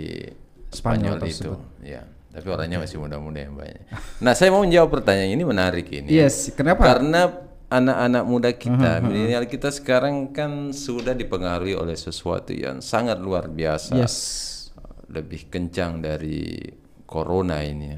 Spanyol 0.69 1.17
Spanyol, 1.17 1.33
itu. 1.33 1.53
Ya. 1.81 2.05
Tapi 2.37 2.47
orangnya 2.53 2.85
masih 2.85 3.01
muda-muda 3.01 3.41
yang 3.41 3.57
banyak. 3.57 3.89
Nah, 4.21 4.37
saya 4.37 4.53
mau 4.53 4.61
menjawab 4.61 4.93
pertanyaan 4.93 5.33
ini 5.33 5.41
menarik 5.41 5.89
ini. 5.89 6.13
Yes, 6.13 6.53
kenapa? 6.53 6.85
Karena 6.85 7.33
anak-anak 7.67 8.25
muda 8.27 8.51
kita, 8.55 9.03
milenial 9.03 9.47
kita 9.51 9.75
sekarang 9.75 10.31
kan 10.31 10.71
sudah 10.71 11.13
dipengaruhi 11.13 11.75
oleh 11.75 11.99
sesuatu 11.99 12.55
yang 12.55 12.79
sangat 12.79 13.19
luar 13.19 13.51
biasa. 13.51 13.99
Yes. 13.99 14.17
Lebih 15.11 15.51
kencang 15.51 16.03
dari 16.03 16.59
corona 17.07 17.63
ini. 17.63 17.95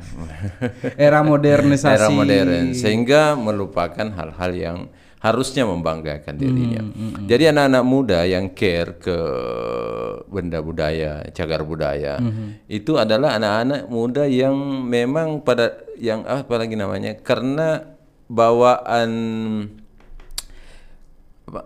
Era 1.01 1.25
modernisasi. 1.25 1.97
Era 1.97 2.09
modern 2.13 2.77
sehingga 2.77 3.37
melupakan 3.37 4.09
hal-hal 4.13 4.53
yang 4.53 4.79
harusnya 5.19 5.67
membanggakan 5.67 6.39
dirinya. 6.39 6.83
Jadi 7.27 7.51
anak-anak 7.51 7.85
muda 7.85 8.23
yang 8.23 8.55
care 8.55 9.03
ke 9.03 9.19
benda 10.31 10.63
budaya, 10.63 11.27
cagar 11.35 11.67
budaya, 11.67 12.23
itu 12.71 12.95
adalah 12.95 13.35
anak-anak 13.35 13.91
muda 13.91 14.31
yang 14.31 14.55
memang 14.87 15.43
pada 15.43 15.75
yang 15.99 16.23
apa 16.23 16.55
lagi 16.55 16.79
namanya? 16.79 17.19
Karena 17.19 17.98
bawaan 18.29 19.11
apa, 21.49 21.61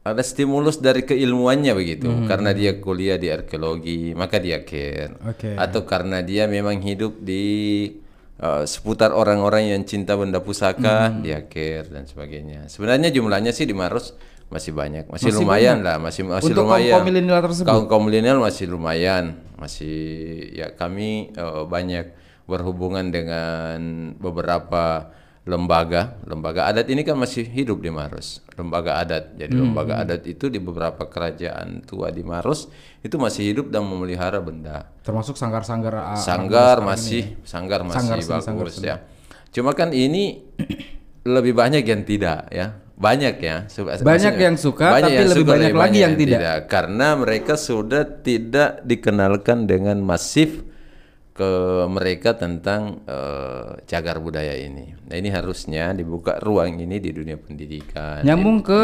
ada 0.00 0.22
stimulus 0.24 0.80
dari 0.80 1.04
keilmuannya 1.04 1.72
begitu. 1.76 2.08
Karena 2.24 2.56
dia 2.56 2.80
kuliah 2.80 3.20
di 3.20 3.28
arkeologi 3.28 4.16
maka 4.16 4.40
dia 4.40 4.64
care. 4.64 5.14
Oke. 5.28 5.54
atau 5.54 5.84
karena 5.84 6.24
dia 6.24 6.48
memang 6.48 6.80
hidup 6.80 7.20
di 7.20 7.44
uh, 8.40 8.64
seputar 8.64 9.12
orang-orang 9.12 9.76
yang 9.76 9.82
cinta 9.84 10.16
benda 10.16 10.40
pusaka 10.40 11.12
dia 11.24 11.44
care 11.46 11.86
dan 11.92 12.08
sebagainya. 12.08 12.66
Sebenarnya 12.72 13.12
jumlahnya 13.12 13.52
sih 13.52 13.68
di 13.68 13.76
Maros 13.76 14.16
masih 14.50 14.74
banyak. 14.74 15.06
Masih, 15.06 15.30
lumayan 15.30 15.86
lah 15.86 16.02
masih 16.02 16.26
masih 16.26 16.50
Untuk 16.50 16.66
lumayan. 16.66 16.98
kaum 16.98 17.06
milenial 17.06 17.38
tersebut? 17.44 17.68
kaum 17.70 17.84
kaum 17.86 18.02
milenial 18.08 18.38
masih 18.42 18.66
lumayan. 18.66 19.38
Masih 19.60 19.96
ya 20.56 20.74
kami 20.74 21.30
uh, 21.38 21.68
banyak 21.68 22.16
berhubungan 22.50 23.14
dengan 23.14 23.78
beberapa 24.18 25.14
lembaga 25.48 26.20
lembaga 26.28 26.68
adat 26.68 26.84
ini 26.92 27.00
kan 27.00 27.16
masih 27.16 27.48
hidup 27.48 27.80
di 27.80 27.88
Maros. 27.88 28.44
Lembaga 28.60 29.00
adat. 29.00 29.32
Jadi 29.40 29.56
Hmm, 29.56 29.72
lembaga 29.72 30.04
adat 30.04 30.28
itu 30.28 30.52
di 30.52 30.60
beberapa 30.60 31.08
kerajaan 31.08 31.80
tua 31.88 32.12
di 32.12 32.20
Maros 32.20 32.68
itu 33.00 33.16
masih 33.16 33.48
hidup 33.48 33.72
dan 33.72 33.88
memelihara 33.88 34.36
benda. 34.44 34.92
Termasuk 35.00 35.40
sanggar-sanggar 35.40 35.94
ah, 35.96 36.20
sanggar 36.20 36.84
masih 36.84 37.40
sanggar 37.42 37.80
masih 37.80 37.96
Sanggar 38.04 38.18
seni, 38.20 38.44
sanggar 38.44 38.66
bagus 38.68 38.76
ya. 38.84 38.96
Cuma 39.50 39.72
kan 39.72 39.96
ini 39.96 40.44
lebih 41.24 41.56
banyak 41.56 41.84
yang 41.88 42.02
tidak 42.04 42.52
ya. 42.52 42.76
Banyak 43.00 43.40
ya. 43.40 43.64
Banyak 43.64 44.04
maksudnya, 44.04 44.44
yang 44.44 44.56
suka, 44.60 45.00
tapi 45.00 45.24
lebih 45.24 45.48
banyak 45.48 45.72
lagi 45.72 46.04
yang 46.04 46.20
tidak. 46.20 46.68
karena 46.68 47.16
mereka 47.16 47.56
sudah 47.56 48.04
tidak 48.04 48.84
dikenalkan 48.84 49.64
dengan 49.64 50.04
masif 50.04 50.68
ke 51.40 51.50
mereka 51.88 52.30
tentang 52.34 53.00
eh, 53.02 53.80
cagar 53.84 54.20
budaya 54.20 54.52
ini. 54.52 54.92
Nah 55.02 55.16
ini 55.16 55.28
harusnya 55.28 55.90
dibuka 55.90 56.36
ruang 56.38 56.76
ini 56.76 56.96
di 56.96 57.10
dunia 57.10 57.34
pendidikan. 57.34 58.20
Nyambung 58.20 58.60
ke 58.60 58.80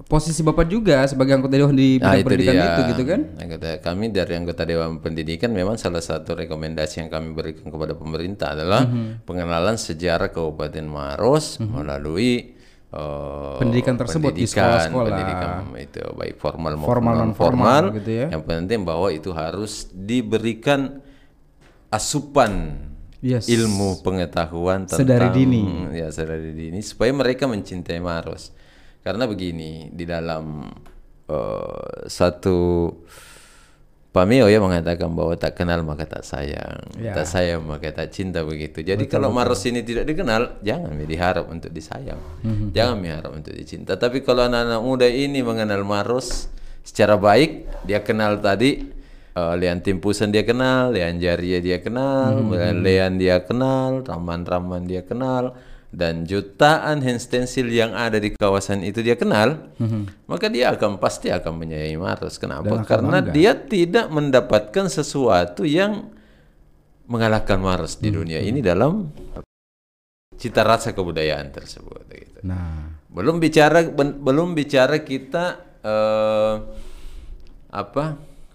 posisi 0.00 0.40
Bapak 0.40 0.64
juga 0.66 1.04
sebagai 1.04 1.34
anggota 1.34 1.52
dewan 1.52 1.74
di 1.74 1.98
Nah 1.98 2.14
itu 2.14 2.24
pendidikan 2.24 2.54
dia. 2.54 2.66
itu 2.70 2.80
gitu 2.88 3.02
kan? 3.04 3.20
Anggota 3.36 3.68
kami 3.78 4.04
dari 4.08 4.32
anggota 4.32 4.62
Dewan 4.62 4.98
Pendidikan 4.98 5.50
memang 5.50 5.74
salah 5.74 6.00
satu 6.00 6.32
rekomendasi 6.34 7.02
yang 7.02 7.10
kami 7.10 7.34
berikan 7.34 7.66
kepada 7.66 7.92
pemerintah 7.92 8.54
adalah 8.54 8.86
Mhm. 8.86 9.26
pengenalan 9.26 9.76
sejarah 9.76 10.30
Kabupaten 10.30 10.86
Maros 10.86 11.58
melalui 11.60 12.54
eh, 12.88 13.56
Pendidikan 13.58 14.00
tersebut 14.00 14.32
di 14.32 14.48
pendidikan, 14.48 14.64
sekolah-sekolah. 14.64 15.08
pendidikan 15.12 15.50
itu 15.76 16.00
baik 16.14 16.34
formal 16.38 16.72
maupun 16.72 16.88
Formal, 16.88 17.12
non 17.12 17.20
non-formal 17.26 17.82
formal. 17.84 17.96
gitu 18.00 18.10
ya. 18.14 18.26
Yang 18.32 18.44
penting 18.46 18.80
bahwa 18.82 19.08
itu 19.10 19.30
harus 19.30 19.72
diberikan 19.92 20.80
asupan 21.88 22.84
Yes. 23.18 23.50
ilmu 23.50 23.98
pengetahuan 23.98 24.86
tentang 24.86 25.02
Sedari 25.02 25.34
dini. 25.34 25.90
ya 25.90 26.06
sedari 26.08 26.54
dini 26.54 26.78
supaya 26.78 27.10
mereka 27.10 27.50
mencintai 27.50 27.98
Maros 27.98 28.54
karena 29.02 29.26
begini 29.26 29.90
di 29.90 30.06
dalam 30.06 30.70
eh, 31.26 32.06
satu 32.06 32.86
Pameo 34.08 34.46
ya 34.46 34.56
mengatakan 34.56 35.12
bahwa 35.12 35.36
tak 35.36 35.52
kenal 35.52 35.84
maka 35.84 36.08
tak 36.08 36.24
sayang, 36.24 36.80
Ya. 36.96 37.12
tak 37.12 37.28
sayang 37.28 37.60
maka 37.60 37.92
tak 37.92 38.08
cinta 38.08 38.40
begitu. 38.40 38.80
Jadi 38.80 39.04
kalau 39.04 39.28
Maros 39.28 39.60
ini 39.68 39.84
tidak 39.84 40.08
dikenal, 40.08 40.64
jangan 40.64 40.96
diharap 40.96 41.44
untuk 41.44 41.68
disayang, 41.68 42.16
Mhm. 42.40 42.72
jangan 42.72 43.04
diharap 43.04 43.30
untuk 43.36 43.52
dicinta. 43.52 43.94
Tapi 43.94 44.24
kalau 44.24 44.48
anak-anak 44.48 44.80
muda 44.80 45.04
ini 45.04 45.44
mengenal 45.44 45.84
Maros 45.84 46.48
secara 46.80 47.20
baik, 47.20 47.68
dia 47.84 48.00
kenal 48.00 48.40
tadi 48.40 48.88
eh, 49.38 49.54
Lian 49.56 49.78
Timpusan 49.78 50.28
dia 50.28 50.42
kenal, 50.42 50.90
Lian 50.90 51.16
Jaria 51.16 51.58
dia 51.58 51.78
kenal, 51.78 52.42
Mhm. 52.42 52.82
Lian 52.82 53.14
dia 53.16 53.38
kenal, 53.40 54.02
Raman-Raman 54.02 54.82
dia 54.82 55.02
kenal, 55.02 55.54
dan 55.88 56.22
jutaan 56.22 57.00
hand 57.00 57.16
stencil 57.16 57.64
yang 57.66 57.94
ada 57.94 58.18
di 58.18 58.34
kawasan 58.34 58.82
itu 58.82 59.00
dia 59.00 59.14
kenal, 59.14 59.72
maka 60.26 60.46
dia 60.46 60.68
akan 60.70 60.98
pasti 60.98 61.30
akan 61.30 61.56
menyayangi 61.56 61.96
Maros. 61.96 62.36
Kenapa? 62.36 62.84
Karena 62.84 63.22
bangga. 63.22 63.32
dia 63.32 63.52
tidak 63.54 64.06
mendapatkan 64.08 64.86
sesuatu 64.86 65.62
yang 65.62 66.12
mengalahkan 67.06 67.56
Maros 67.56 67.96
di 67.96 68.10
dunia 68.10 68.36
ini 68.38 68.60
dalam 68.60 69.08
cita 70.36 70.60
rasa 70.60 70.92
kebudayaan 70.92 71.48
tersebut. 71.48 72.04
Gitu. 72.06 72.40
Nah, 72.44 73.00
Belum 73.08 73.40
bicara 73.40 73.82
ben- 73.82 74.20
belum 74.20 74.52
bicara 74.52 75.00
kita 75.00 75.44
eh, 75.80 76.54
apa 77.70 78.04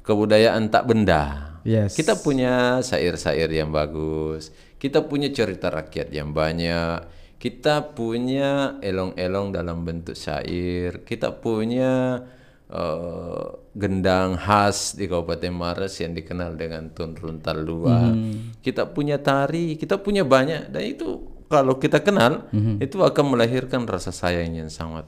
kebudayaan 0.04 0.70
tak 0.70 0.86
benda. 0.86 1.56
Yes. 1.64 1.96
Kita 1.96 2.20
punya 2.20 2.84
syair-syair 2.84 3.48
yang 3.48 3.72
bagus. 3.72 4.52
Kita 4.76 5.00
punya 5.08 5.32
cerita 5.32 5.72
rakyat 5.72 6.12
yang 6.12 6.36
banyak. 6.36 7.08
Kita 7.40 7.96
punya 7.96 8.80
elong-elong 8.84 9.56
dalam 9.56 9.88
bentuk 9.88 10.16
syair. 10.16 11.08
Kita 11.08 11.32
punya 11.40 12.20
eh, 12.68 13.46
gendang 13.74 14.36
khas 14.36 15.00
di 15.00 15.08
Kabupaten 15.08 15.56
Maros 15.56 15.96
yang 16.04 16.12
dikenal 16.12 16.60
dengan 16.60 16.92
Tunrun 16.92 17.40
Talua. 17.40 18.12
Kita 18.60 18.92
punya 18.92 19.24
tari, 19.24 19.80
kita 19.80 20.04
punya 20.04 20.28
banyak 20.28 20.68
dan 20.68 20.84
itu 20.84 21.32
kalau 21.48 21.78
kita 21.78 22.02
kenal 22.02 22.50
itu 22.82 22.98
akan 22.98 23.38
melahirkan 23.38 23.86
rasa 23.86 24.10
sayang 24.10 24.58
yang 24.58 24.72
sangat 24.74 25.06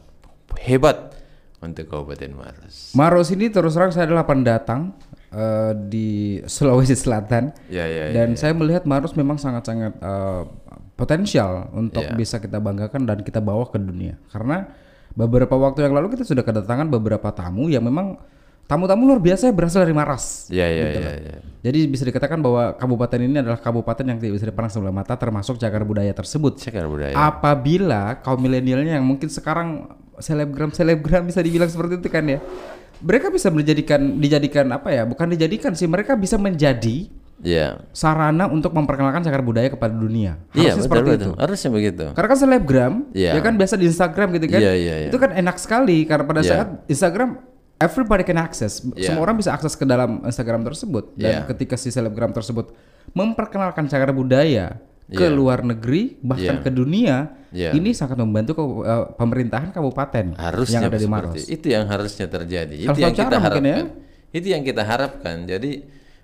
hebat 0.61 1.14
untuk 1.65 1.89
Kabupaten 1.89 2.31
Maros. 2.31 2.93
Maros 2.93 3.27
ini 3.29 3.49
terus 3.49 3.73
terang 3.73 3.89
saya 3.89 4.05
adalah 4.05 4.23
pendatang 4.23 4.93
eh, 5.29 5.73
di 5.89 6.07
Sulawesi 6.45 6.93
Selatan 6.93 7.51
Ya 7.67 7.83
ya. 7.83 8.13
ya. 8.13 8.21
dan 8.21 8.37
saya 8.37 8.53
melihat 8.53 8.85
Maros 8.85 9.17
memang 9.17 9.35
sangat-sangat 9.35 9.97
eh, 9.97 10.41
potensial 10.93 11.67
untuk 11.75 12.05
Iya. 12.05 12.15
bisa 12.15 12.39
kita 12.39 12.61
banggakan 12.61 13.03
dan 13.03 13.19
kita 13.19 13.41
bawa 13.41 13.67
ke 13.67 13.75
dunia. 13.75 14.15
Karena 14.29 14.63
beberapa 15.11 15.55
waktu 15.55 15.83
yang 15.83 15.95
lalu 15.95 16.15
kita 16.15 16.23
sudah 16.23 16.43
kedatangan 16.43 16.87
beberapa 16.87 17.31
tamu 17.31 17.67
yang 17.67 17.83
memang 17.83 18.15
tamu-tamu 18.65 19.05
luar 19.05 19.21
biasa 19.21 19.51
yang 19.51 19.55
berasal 19.55 19.85
dari 19.85 19.93
Maros. 19.93 20.47
Ya 20.49 20.65
ya 20.65 20.89
Gitu 20.89 20.99
ya. 21.03 21.11
ya. 21.19 21.37
Jadi 21.65 21.79
bisa 21.85 22.01
dikatakan 22.01 22.39
bahwa 22.41 22.73
kabupaten 22.73 23.19
ini 23.21 23.37
adalah 23.37 23.59
kabupaten 23.59 24.05
yang 24.05 24.17
tidak 24.17 24.41
bisa 24.41 24.45
dipandang 24.49 24.73
sebelah 24.73 24.95
mata 24.95 25.13
termasuk 25.13 25.59
cagar 25.59 25.83
budaya 25.83 26.13
tersebut. 26.13 26.57
Cagar 26.63 26.89
budaya. 26.89 27.13
Apabila 27.13 28.21
kaum 28.23 28.39
milenialnya 28.39 28.97
yang 28.97 29.05
mungkin 29.05 29.29
sekarang 29.29 29.85
selebgram 30.19 30.71
selebgram 30.71 31.23
bisa 31.25 31.39
dibilang 31.41 31.67
seperti 31.67 31.99
itu 31.99 32.09
kan 32.09 32.23
ya, 32.27 32.39
mereka 33.01 33.27
bisa 33.29 33.51
menjadikan 33.51 33.99
dijadikan 34.17 34.65
apa 34.71 34.91
ya? 34.91 35.03
Bukan 35.03 35.27
dijadikan 35.31 35.75
sih, 35.75 35.85
mereka 35.85 36.15
bisa 36.15 36.35
menjadi 36.35 37.07
Ya. 37.35 37.83
sarana 37.91 38.47
untuk 38.47 38.71
memperkenalkan 38.71 39.19
cagar 39.19 39.43
budaya 39.43 39.67
kepada 39.67 39.91
dunia. 39.91 40.39
Iya 40.55 40.71
Harusnya 40.71 40.71
betul 40.71 40.85
seperti 40.87 41.09
betul. 41.11 41.19
itu. 41.19 41.31
Harusnya 41.35 41.69
begitu. 41.75 42.05
Karena 42.15 42.27
kan 42.31 42.39
selebgram, 42.39 42.93
Iya. 43.11 43.31
ya 43.35 43.41
kan 43.43 43.53
biasa 43.59 43.75
di 43.75 43.85
Instagram 43.91 44.27
gitu 44.39 44.45
kan, 44.47 44.59
Iya, 44.63 44.73
iya, 44.73 44.95
iya. 45.03 45.07
itu 45.11 45.17
kan 45.19 45.35
enak 45.35 45.59
sekali 45.59 46.07
karena 46.07 46.23
pada 46.23 46.39
Iya. 46.39 46.49
saat 46.49 46.67
Instagram 46.87 47.29
everybody 47.75 48.23
can 48.23 48.39
access, 48.39 48.79
Iya. 48.95 49.11
semua 49.11 49.27
orang 49.27 49.35
bisa 49.35 49.51
akses 49.51 49.75
ke 49.75 49.83
dalam 49.83 50.23
Instagram 50.23 50.63
tersebut 50.63 51.11
dan 51.19 51.43
Iya. 51.43 51.47
ketika 51.51 51.75
si 51.75 51.91
selebgram 51.91 52.31
tersebut 52.31 52.71
memperkenalkan 53.11 53.85
cagar 53.85 54.15
budaya 54.15 54.79
ke 55.05 55.27
Iya. 55.27 55.35
luar 55.35 55.61
negeri 55.61 56.17
bahkan 56.23 56.57
Iya. 56.59 56.63
ke 56.65 56.69
dunia 56.71 57.15
Iya. 57.55 57.71
ini 57.71 57.95
sangat 57.95 58.19
membantu 58.19 58.51
ke, 58.51 58.63
eh, 58.83 59.05
pemerintahan 59.15 59.71
kabupaten 59.71 60.35
harusnya 60.35 60.83
yang 60.83 60.91
ada 60.91 60.99
di 60.99 61.07
Maros. 61.07 61.47
itu. 61.47 61.65
Yang 61.71 61.85
harusnya 61.87 62.27
terjadi. 62.27 62.75
Itu 62.75 62.91
Harus 62.91 62.99
yang 62.99 63.15
kita 63.15 63.23
mungkin 63.31 63.45
harapkan. 63.47 63.63
Ya. 63.65 63.79
itu 64.35 64.47
yang 64.51 64.63
kita 64.67 64.83
harapkan. 64.83 65.35
Jadi 65.47 65.71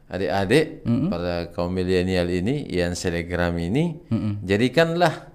adik-adik 0.06 0.66
pada 1.08 1.34
kaum 1.50 1.72
milenial 1.72 2.28
ini 2.28 2.68
yang 2.68 2.92
selegram 2.92 3.56
ini 3.56 3.96
jadikanlah 4.44 5.32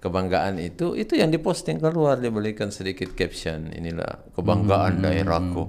kebanggaan 0.00 0.56
itu 0.56 0.92
itu 0.92 1.16
yang 1.16 1.28
diposting 1.28 1.76
keluar 1.76 2.16
diberikan 2.16 2.72
sedikit 2.72 3.12
caption. 3.12 3.68
Inilah 3.68 4.32
kebanggaan 4.32 5.00
daerahku. 5.00 5.64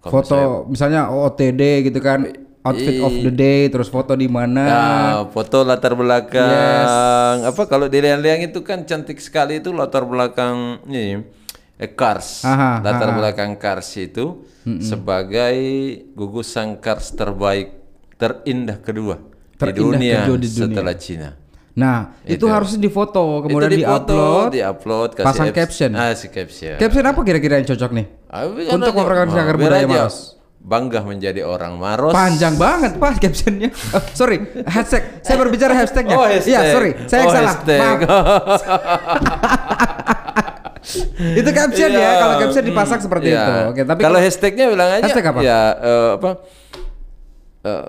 Kalau 0.00 0.12
Foto 0.14 0.38
misalnya 0.66 1.10
OOTD 1.10 1.90
gitu 1.90 1.98
kan, 2.00 2.24
outfit 2.60 3.00
of 3.00 3.14
the 3.24 3.32
day, 3.32 3.68
terus 3.72 3.88
foto 3.88 4.12
di 4.12 4.28
mana. 4.28 4.64
Nah, 4.64 5.14
foto 5.32 5.64
latar 5.64 5.96
belakang 5.96 7.44
apa 7.44 7.62
kalau 7.64 7.88
di 7.88 7.98
liang-liang 8.04 8.44
itu 8.44 8.60
kan 8.60 8.84
cantik 8.84 9.16
sekali 9.20 9.60
itu 9.64 9.72
latar 9.72 10.04
belakang 10.04 10.84
ini 10.88 11.24
eh, 11.80 11.90
Cars. 11.92 12.44
Aha, 12.44 12.84
latar 12.84 13.16
belakang 13.16 13.56
Cars 13.56 13.88
itu 13.96 14.44
sebagai 14.80 15.56
gugusan 16.12 16.76
Cars 16.78 17.16
terbaik 17.16 17.80
terindah 18.20 18.76
kedua 18.84 19.16
di 19.16 19.56
Terindah 19.56 19.80
dunia, 19.80 20.16
kedua 20.24 20.38
di 20.40 20.48
dunia. 20.48 20.68
setelah 20.68 20.96
Cina. 20.96 21.30
Nah, 21.70 22.12
itu, 22.26 22.44
harusnya 22.50 22.82
difoto, 22.82 23.46
kemudian 23.46 23.72
itu 23.72 23.86
difoto, 23.86 24.12
di-upload. 24.12 24.50
di-upload, 24.52 25.10
kasih 25.16 25.26
pasang 25.30 25.48
caption. 25.54 25.90
Ah, 25.96 26.12
si 26.12 26.26
caption. 26.28 26.76
Caption 26.76 27.04
apa 27.06 27.20
kira-kira 27.24 27.62
yang 27.62 27.68
cocok 27.72 27.90
nih? 27.94 28.06
Ah, 28.28 28.44
biar 28.50 28.74
Untuk 28.74 28.92
memperkenalkan 28.92 29.46
biar 29.48 29.56
budaya 29.56 29.86
Maros. 29.86 30.39
Bangga 30.60 31.00
menjadi 31.00 31.40
orang 31.40 31.80
Maros. 31.80 32.12
Panjang 32.12 32.54
banget 32.54 33.00
pak 33.00 33.16
captionnya. 33.18 33.72
Oh, 33.96 34.02
sorry, 34.12 34.44
hashtag. 34.68 35.24
Saya 35.24 35.40
berbicara 35.40 35.72
hashtagnya. 35.72 36.14
Oh, 36.14 36.22
hashtag. 36.22 36.52
Iya, 36.52 36.60
sorry. 36.70 36.90
Saya 37.08 37.18
yang 37.18 37.26
Oh, 37.26 37.32
salah. 37.32 37.50
hashtag. 37.56 37.80
Maaf. 37.80 37.98
itu 41.40 41.50
caption 41.50 41.90
ya. 41.92 42.00
Iya. 42.00 42.10
Kalau 42.18 42.34
caption 42.40 42.64
dipasang 42.64 43.00
seperti 43.00 43.26
Iya. 43.32 43.40
itu. 43.40 43.52
Oke, 43.72 43.82
tapi 43.84 44.00
kalau 44.00 44.18
hashtagnya 44.18 44.64
bilang 44.68 44.90
aja 44.90 45.02
Hashtag 45.04 45.26
apa? 45.28 45.40
ya 45.40 45.60
eh, 45.76 46.10
apa 46.16 46.30
eh, 47.62 47.86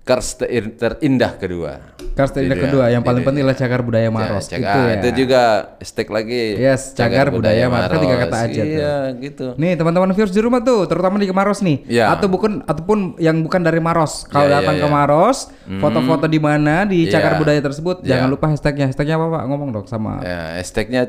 Kars 0.00 0.32
ter- 0.34 0.74
terindah 0.74 1.36
kedua. 1.36 1.92
Kars 2.16 2.32
terindah 2.32 2.56
ya. 2.56 2.64
kedua 2.66 2.84
yang 2.88 3.04
paling 3.04 3.20
penting 3.20 3.44
ya. 3.44 3.52
adalah 3.52 3.58
cagar 3.60 3.80
budaya 3.84 4.08
Maros. 4.08 4.48
Ya, 4.48 4.56
itu 4.56 4.64
cak- 4.64 4.72
ah, 4.72 4.80
ya. 4.82 4.94
itu 4.96 5.08
juga 5.22 5.42
hashtag 5.76 6.08
lagi. 6.08 6.42
Yes, 6.56 6.82
cagar 6.96 7.26
budaya 7.28 7.64
Maros. 7.68 7.92
Kan 7.92 8.00
tiga 8.02 8.16
kata 8.18 8.36
aja 8.40 8.62
tuh. 8.64 8.64
Iya, 8.64 8.94
gitu. 9.20 9.46
Nih 9.60 9.72
teman-teman 9.76 10.10
viewers 10.10 10.32
di 10.32 10.40
rumah 10.40 10.64
tuh, 10.64 10.88
terutama 10.88 11.20
di 11.20 11.28
Maros 11.28 11.60
nih, 11.60 11.84
Iya. 11.86 12.16
atau 12.16 12.26
bukan 12.26 12.64
ataupun 12.64 13.20
yang 13.20 13.44
bukan 13.44 13.60
dari 13.60 13.78
Maros. 13.78 14.24
Kalau 14.26 14.48
Iya, 14.48 14.64
datang 14.64 14.80
iya, 14.80 14.82
ke 14.82 14.88
iya. 14.88 14.96
Maros, 14.96 15.38
foto-foto 15.78 16.26
di 16.26 16.40
mana 16.40 16.88
di 16.88 17.04
Iya. 17.04 17.12
cagar 17.14 17.36
budaya 17.36 17.60
tersebut, 17.60 17.96
Iya. 18.00 18.08
jangan 18.16 18.28
lupa 18.32 18.46
hashtagnya. 18.48 18.86
Hashtagnya 18.88 19.14
apa 19.20 19.26
pak? 19.30 19.42
Ngomong 19.52 19.68
dong 19.70 19.86
sama. 19.86 20.24
Ya, 20.24 20.56
hashtagnya 20.58 21.02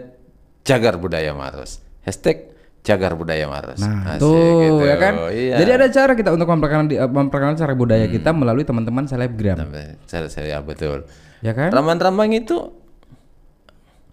cagar 0.62 1.00
budaya 1.00 1.32
Maros. 1.32 1.80
Hashtag 2.04 2.51
cagar 2.82 3.14
budaya 3.14 3.46
Maros. 3.46 3.78
Nah, 3.78 4.18
Asik, 4.18 4.26
tuh 4.26 4.82
gitu. 4.82 4.84
ya 4.90 4.96
kan. 4.98 5.14
Iya. 5.30 5.56
Jadi 5.62 5.72
ada 5.72 5.88
cara 5.94 6.12
kita 6.18 6.30
untuk 6.34 6.50
memperkenalkan 6.50 6.90
eh, 6.98 7.10
memperkenalkan 7.10 7.60
cara 7.62 7.74
budaya 7.78 8.06
kita 8.10 8.34
melalui 8.34 8.66
teman-teman 8.66 9.06
selebgram, 9.06 9.70
saya, 10.10 10.26
saya 10.28 10.58
betul. 10.66 11.06
ya 11.46 11.54
kan? 11.54 11.70
Ramang-ramang 11.70 12.34
itu 12.34 12.74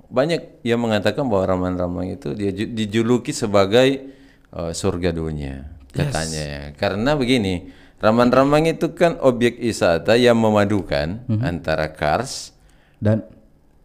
banyak 0.09 0.65
yang 0.65 0.81
mengatakan 0.81 1.29
bahwa 1.29 1.45
ramang-ramang 1.45 2.17
itu 2.17 2.33
dia 2.33 2.49
ju- 2.53 2.69
dijuluki 2.73 3.33
sebagai 3.33 4.13
eh, 4.53 4.73
surga 4.73 5.13
dunia 5.13 5.69
katanya 5.93 6.43
ya. 6.45 6.63
Karena 6.77 7.17
begini, 7.17 7.69
ramang-ramang 8.01 8.69
itu 8.69 8.93
kan 8.93 9.17
objek 9.21 9.61
wisata 9.61 10.17
yang 10.17 10.37
memadukan 10.37 11.25
antara 11.41 11.93
Kars 11.93 12.53
Dan 13.01 13.25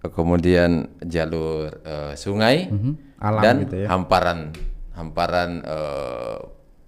kemudian 0.03 0.91
jalur 0.99 1.71
eh, 1.83 2.13
sungai 2.19 2.67
Alam 3.23 3.39
dan 3.39 3.55
gitu 3.63 3.75
ya. 3.83 3.87
hamparan 3.87 4.51
hamparan 4.93 5.61
eh, 5.65 6.37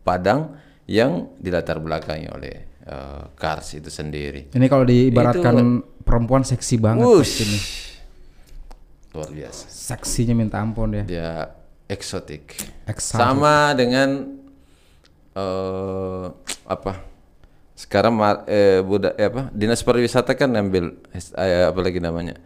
padang 0.06 0.58
yang 0.86 1.34
dilatar 1.42 1.82
belakangi 1.82 2.30
oleh 2.30 2.56
eh, 2.86 3.24
Kars 3.34 3.78
itu 3.78 3.90
sendiri. 3.90 4.54
ini 4.54 4.66
kalau 4.70 4.86
diibaratkan 4.86 5.82
perempuan 6.06 6.46
seksi 6.46 6.78
banget 6.78 7.06
Wush. 7.06 7.20
pasti 7.26 7.44
nih. 7.50 7.64
Luar 9.18 9.30
biasa. 9.32 9.64
Seksinya 9.72 10.34
minta 10.38 10.62
ampun 10.62 10.94
ya. 10.94 11.04
Dia 11.08 11.32
eksotik. 11.90 12.54
Exotic. 12.86 13.18
Sama 13.18 13.74
dengan 13.74 14.38
eh 15.36 16.26
apa? 16.70 16.94
Sekarang 17.76 18.16
eh, 18.48 18.80
budak 18.86 19.18
eh, 19.20 19.28
apa? 19.28 19.52
Dinas 19.52 19.84
pariwisata 19.84 20.38
kan 20.38 20.54
ambil 20.56 20.96
eh, 21.12 21.66
apa 21.68 21.80
lagi 21.82 22.00
namanya? 22.00 22.38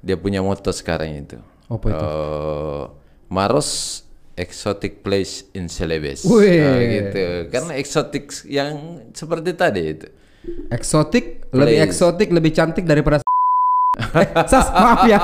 Dia 0.00 0.14
punya 0.14 0.40
moto 0.40 0.70
sekarang 0.70 1.26
itu. 1.26 1.36
Apa 1.68 1.86
itu? 1.90 2.04
Eh, 2.06 2.84
Maros 3.28 4.00
exotic 4.38 5.02
place 5.02 5.50
in 5.52 5.66
Celebes. 5.66 6.22
Wih. 6.24 6.62
Nah, 6.62 6.78
gitu. 6.80 7.24
Karena 7.50 7.72
eksotik 7.76 8.30
yang 8.46 9.02
seperti 9.12 9.50
tadi 9.58 9.82
itu. 9.84 10.08
Eksotik, 10.70 11.50
lebih 11.50 11.78
eksotik, 11.82 12.28
lebih 12.30 12.54
cantik 12.54 12.86
daripada 12.86 13.20
Eh, 13.98 14.28
Sas, 14.46 14.70
maaf 14.70 15.02
ya. 15.10 15.18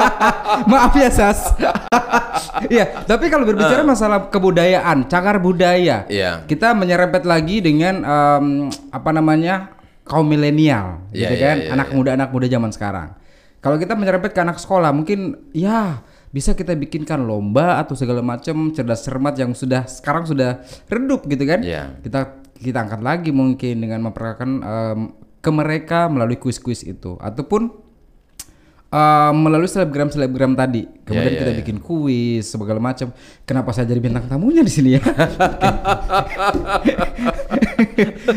maaf 0.72 0.94
ya, 0.96 1.10
Sas. 1.12 1.40
Iya, 2.60 3.04
tapi 3.04 3.28
kalau 3.32 3.44
berbicara 3.44 3.84
masalah 3.84 4.28
kebudayaan, 4.32 5.08
cagar 5.08 5.40
budaya, 5.40 6.04
Iya. 6.08 6.44
kita 6.44 6.72
menyerempet 6.76 7.24
lagi 7.24 7.60
dengan 7.60 8.00
em, 8.04 8.46
apa 8.92 9.10
namanya 9.12 9.76
kaum 10.04 10.24
milenial, 10.28 11.04
Iya, 11.12 11.20
gitu 11.28 11.34
iya, 11.36 11.44
kan, 11.44 11.56
iya, 11.60 11.68
anak 11.76 11.88
muda 11.92 12.10
anak 12.16 12.28
muda 12.32 12.46
zaman 12.48 12.72
sekarang. 12.72 13.16
Kalau 13.60 13.76
kita 13.76 13.92
menyerempet 13.96 14.32
ke 14.32 14.40
anak 14.40 14.56
sekolah, 14.60 14.92
mungkin 14.92 15.36
ya 15.52 16.00
bisa 16.30 16.54
kita 16.54 16.78
bikinkan 16.78 17.26
lomba 17.26 17.82
atau 17.82 17.98
segala 17.98 18.22
macam 18.22 18.70
cerdas 18.70 19.02
cermat 19.02 19.34
yang 19.34 19.50
sudah 19.50 19.82
sekarang 19.90 20.30
sudah 20.30 20.62
redup 20.86 21.26
gitu 21.26 21.42
kan. 21.42 21.60
Iya. 21.62 21.98
Kita 22.02 22.38
kita 22.54 22.78
angkat 22.86 23.02
lagi 23.02 23.30
mungkin 23.34 23.82
dengan 23.82 24.06
memperkenalkan 24.06 24.50
em, 24.62 25.00
ke 25.40 25.50
mereka 25.50 26.06
melalui 26.06 26.36
kuis-kuis 26.38 26.84
itu 26.86 27.16
ataupun 27.18 27.72
eh, 28.94 29.32
melalui 29.34 29.66
selebgram 29.66 30.14
selebgram 30.14 30.54
tadi. 30.54 30.86
Kemudian 31.02 31.34
Iya, 31.34 31.34
iya, 31.34 31.40
kita 31.42 31.50
iya. 31.50 31.58
bikin 31.66 31.76
kuis 31.82 32.46
segala 32.46 32.78
macam. 32.78 33.10
Kenapa 33.42 33.74
saya 33.74 33.90
jadi 33.90 33.98
bintang 33.98 34.30
tamunya 34.30 34.62
di 34.62 34.70
sini 34.70 34.90
ya? 34.94 35.02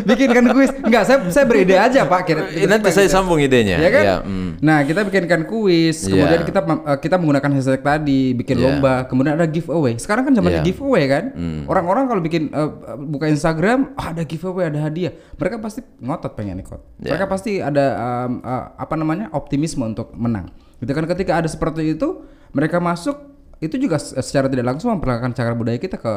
bikinkan 0.09 0.49
kuis. 0.49 0.71
Enggak, 0.81 1.03
saya 1.05 1.17
saya 1.29 1.45
beride 1.45 1.77
aja, 1.77 2.09
Pak. 2.09 2.21
Kira, 2.25 2.41
Nanti 2.65 2.89
saya 2.89 3.05
sambung 3.05 3.37
idenya. 3.37 3.77
Ya 3.77 3.89
kan? 3.93 4.03
Ya, 4.03 4.17
mm. 4.25 4.42
Nah, 4.63 4.79
kita 4.87 5.03
bikinkan 5.03 5.43
kuis, 5.43 6.07
kemudian 6.07 6.39
Iya. 6.39 6.47
kita 6.47 6.59
eh, 6.63 6.99
kita 7.03 7.15
menggunakan 7.19 7.51
hashtag 7.51 7.83
tadi, 7.83 8.31
bikin 8.31 8.55
Iya. 8.55 8.63
lomba, 8.63 9.03
kemudian 9.11 9.35
ada 9.35 9.43
giveaway. 9.43 9.99
Sekarang 9.99 10.23
kan 10.23 10.31
zamannya 10.31 10.63
Iya. 10.63 10.67
giveaway 10.71 11.03
kan? 11.11 11.25
Hmm. 11.35 11.61
Orang-orang 11.67 12.07
kalau 12.07 12.21
bikin 12.23 12.47
eh, 12.47 12.69
buka 12.95 13.27
Instagram, 13.27 13.91
"Ah, 13.99 14.15
ada 14.15 14.23
giveaway, 14.23 14.71
ada 14.71 14.79
hadiah. 14.79 15.11
Mereka 15.35 15.59
pasti 15.59 15.83
ngotot 15.99 16.31
pengen 16.33 16.63
ikut. 16.63 16.79
Iya. 17.03 17.11
Mereka 17.11 17.25
pasti 17.27 17.59
ada 17.59 17.85
em, 18.23 18.39
eh, 18.39 18.65
apa 18.79 18.95
namanya? 18.95 19.27
optimisme 19.35 19.83
untuk 19.83 20.15
menang. 20.15 20.47
Gitu 20.79 20.95
kan 20.95 21.03
ketika 21.11 21.43
ada 21.43 21.49
seperti 21.51 21.99
itu, 21.99 22.23
mereka 22.55 22.79
masuk 22.79 23.19
itu 23.59 23.75
juga 23.75 23.99
se- 23.99 24.15
secara 24.23 24.47
tidak 24.47 24.63
langsung 24.63 24.95
memperkenalkan 24.95 25.35
cara 25.35 25.51
budaya 25.51 25.75
kita 25.75 25.99
ke 25.99 26.13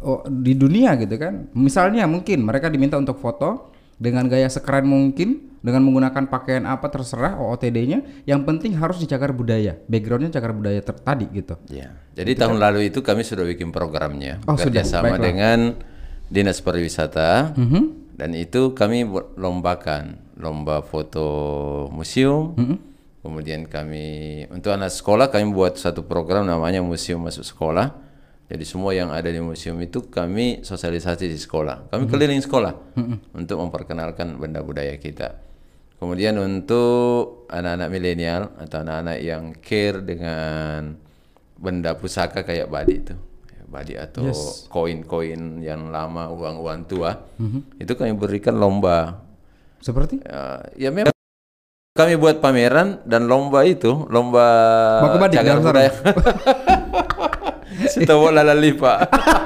oh, 0.00 0.24
di 0.24 0.56
dunia 0.56 0.96
gitu 0.96 1.16
kan. 1.16 1.52
Misalnya 1.52 2.08
mungkin 2.08 2.44
mereka 2.44 2.72
diminta 2.72 2.96
untuk 2.96 3.20
foto 3.20 3.72
dengan 4.02 4.26
gaya 4.26 4.50
sekeren 4.50 4.82
mungkin 4.82 5.54
dengan 5.62 5.86
menggunakan 5.86 6.26
pakaian 6.26 6.66
apa 6.66 6.90
terserah 6.90 7.38
OOTD-nya 7.38 8.26
yang 8.26 8.42
penting 8.42 8.74
harus 8.74 8.98
dicagar 8.98 9.30
budaya 9.30 9.78
backgroundnya 9.86 10.34
cagar 10.34 10.50
budaya 10.50 10.82
ter- 10.82 10.98
tadi 10.98 11.30
gitu 11.30 11.54
Ya, 11.70 11.94
jadi 12.12 12.34
tahun 12.34 12.58
lalu 12.58 12.90
itu 12.90 12.98
kami 12.98 13.22
sudah 13.22 13.46
bikin 13.46 13.70
programnya 13.70 14.42
Oh, 14.42 14.58
Baiklah. 14.58 15.22
dengan 15.22 15.58
dinas 16.26 16.58
pariwisata 16.58 17.54
Mhm. 17.54 17.82
dan 18.18 18.34
itu 18.34 18.74
kami 18.74 19.06
lombakan 19.38 20.18
lomba 20.34 20.82
foto 20.82 21.26
museum. 21.94 22.58
Mhm. 22.58 22.76
Kemudian 23.22 23.70
kami 23.70 24.04
untuk 24.50 24.74
anak 24.74 24.90
sekolah 24.90 25.30
kami 25.30 25.46
buat 25.54 25.78
satu 25.78 26.02
program 26.02 26.42
namanya 26.42 26.82
museum 26.82 27.22
masuk 27.22 27.46
sekolah. 27.46 28.01
Jadi 28.52 28.68
semua 28.68 28.92
yang 28.92 29.08
ada 29.08 29.32
di 29.32 29.40
museum 29.40 29.80
itu 29.80 30.12
kami 30.12 30.60
sosialisasi 30.60 31.24
di 31.24 31.40
sekolah. 31.40 31.88
Kami 31.88 32.04
keliling 32.04 32.36
sekolah 32.44 32.92
untuk 33.32 33.56
memperkenalkan 33.64 34.36
benda 34.36 34.60
budaya 34.60 34.92
kita. 35.00 35.40
Kemudian 35.96 36.36
untuk 36.36 37.48
anak-anak 37.48 37.88
milenial 37.88 38.52
atau 38.60 38.84
anak-anak 38.84 39.18
yang 39.24 39.56
care 39.56 40.04
dengan 40.04 40.92
benda 41.56 41.96
pusaka 41.96 42.44
kayak 42.44 42.68
badi 42.68 43.00
itu, 43.00 43.16
badi 43.72 43.96
atau 43.96 44.28
koin-koin 44.68 45.64
yang 45.64 45.88
lama, 45.88 46.28
uang-uang 46.28 46.84
tua, 46.84 47.16
itu 47.80 47.92
kami 47.96 48.12
berikan 48.12 48.60
lomba. 48.60 49.24
seperti 49.80 50.20
Ya, 50.22 50.44
ya 50.76 50.90
memang 50.92 51.16
kami 51.96 52.20
buat 52.20 52.44
pameran 52.44 53.00
dan 53.08 53.24
lomba 53.24 53.64
itu, 53.64 54.04
lomba 54.12 54.44
cagar 55.40 55.56
budaya. 55.64 55.92
Sitawa 57.92 58.32
lala 58.32 58.54
lipa. 58.54 59.04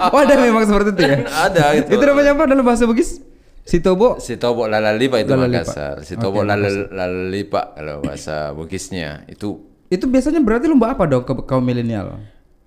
oh 0.09 0.19
ada 0.25 0.35
memang 0.37 0.63
seperti 0.63 0.91
itu 0.93 1.03
ya 1.03 1.17
Ada 1.27 1.65
gitu. 1.77 1.89
itu 1.95 2.05
namanya 2.05 2.31
apa 2.33 2.45
dalam 2.47 2.63
bahasa 2.63 2.85
Bugis 2.85 3.19
Sitobo 3.63 4.17
Sitobo 4.19 4.65
Lalalipa 4.65 5.19
itu 5.19 5.35
Lalalipa. 5.35 5.67
Makassar. 5.67 5.95
Sitobo 6.01 6.41
Lala- 6.41 6.87
Lalalipa 6.87 7.75
kalau 7.75 7.99
bahasa 7.99 8.55
Bugisnya 8.55 9.27
itu 9.27 9.59
itu 9.87 10.07
biasanya 10.07 10.39
berarti 10.39 10.67
lomba 10.67 10.95
apa 10.95 11.03
dong 11.05 11.23
ke 11.23 11.35
kaum 11.43 11.63
milenial? 11.63 12.19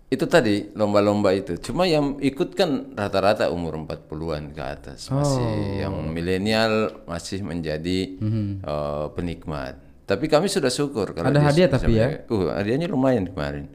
itu 0.10 0.26
tadi 0.26 0.74
lomba-lomba 0.74 1.30
itu. 1.32 1.54
Cuma 1.62 1.86
yang 1.86 2.18
ikut 2.18 2.58
kan 2.58 2.98
rata-rata 2.98 3.54
umur 3.54 3.78
40-an 3.78 4.50
ke 4.50 4.64
atas. 4.66 5.06
Masih 5.06 5.86
yang 5.86 5.94
milenial 6.10 7.06
masih 7.06 7.46
menjadi 7.46 8.18
eh, 8.58 9.06
penikmat. 9.14 9.78
Tapi 10.04 10.26
kami 10.26 10.50
sudah 10.50 10.74
syukur 10.74 11.14
kalau 11.14 11.30
Ada 11.30 11.38
dia 11.38 11.46
hadiah 11.46 11.70
tapi 11.70 11.92
ya? 11.94 12.26
Uh, 12.26 12.50
hadiahnya 12.50 12.90
lumayan 12.90 13.30
kemarin. 13.30 13.70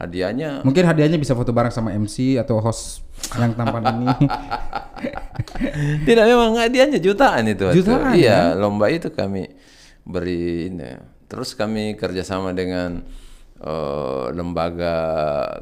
Hadiahnya 0.00 0.64
Mungkin 0.64 0.80
hadiahnya 0.82 1.16
bisa 1.16 1.32
foto 1.32 1.52
bareng 1.52 1.68
sama 1.68 1.92
MC 1.92 2.34
atau 2.34 2.56
host 2.58 3.04
yang 3.36 3.52
tampan 3.52 3.84
ini. 3.92 4.06
Tidak 6.02 6.24
memang 6.24 6.56
hadiahnya 6.56 6.98
jutaan 6.98 7.44
itu. 7.46 7.68
Jutaan, 7.74 8.12
Iya, 8.12 8.54
lomba 8.54 8.88
itu 8.88 9.08
kami 9.08 9.48
beri 10.02 10.68
ini. 10.68 10.96
Terus 11.26 11.52
kami 11.52 11.94
kerjasama 11.94 12.50
dengan 12.50 13.04
eh, 13.56 14.26
lembaga 14.32 14.94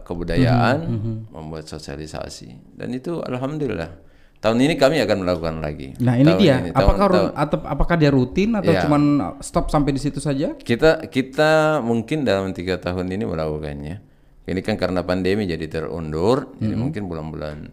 kebudayaan 0.02 0.78
Mhm, 0.80 1.14
membuat 1.28 1.66
sosialisasi 1.66 2.78
dan 2.78 2.94
itu 2.94 3.18
alhamdulillah 3.18 3.90
tahun 4.38 4.54
ini 4.60 4.78
kami 4.78 5.02
akan 5.02 5.18
melakukan 5.18 5.58
lagi. 5.58 5.98
Nah 5.98 6.14
ini 6.14 6.30
Tahun 6.30 6.38
dia, 6.38 6.54
ini, 6.56 6.70
tahun- 6.70 6.78
apakah 6.94 7.06
tahun- 7.10 7.34
atau 7.34 7.58
apakah 7.60 7.96
dia 7.98 8.10
rutin 8.14 8.54
atau 8.54 8.70
Iya. 8.70 8.86
cuman 8.86 9.02
stop 9.40 9.66
sampai 9.66 9.90
di 9.90 9.98
situ 9.98 10.22
saja? 10.22 10.54
kita 10.54 11.10
kita 11.10 11.82
mungkin 11.82 12.22
dalam 12.22 12.54
tiga 12.54 12.78
tahun 12.78 13.10
ini 13.10 13.26
melakukannya. 13.26 14.07
Ini 14.48 14.64
kan 14.64 14.80
karena 14.80 15.04
pandemi 15.04 15.44
jadi 15.44 15.68
terundur, 15.68 16.56
jadi 16.56 16.72
mungkin 16.72 17.04
bulan-bulan 17.04 17.68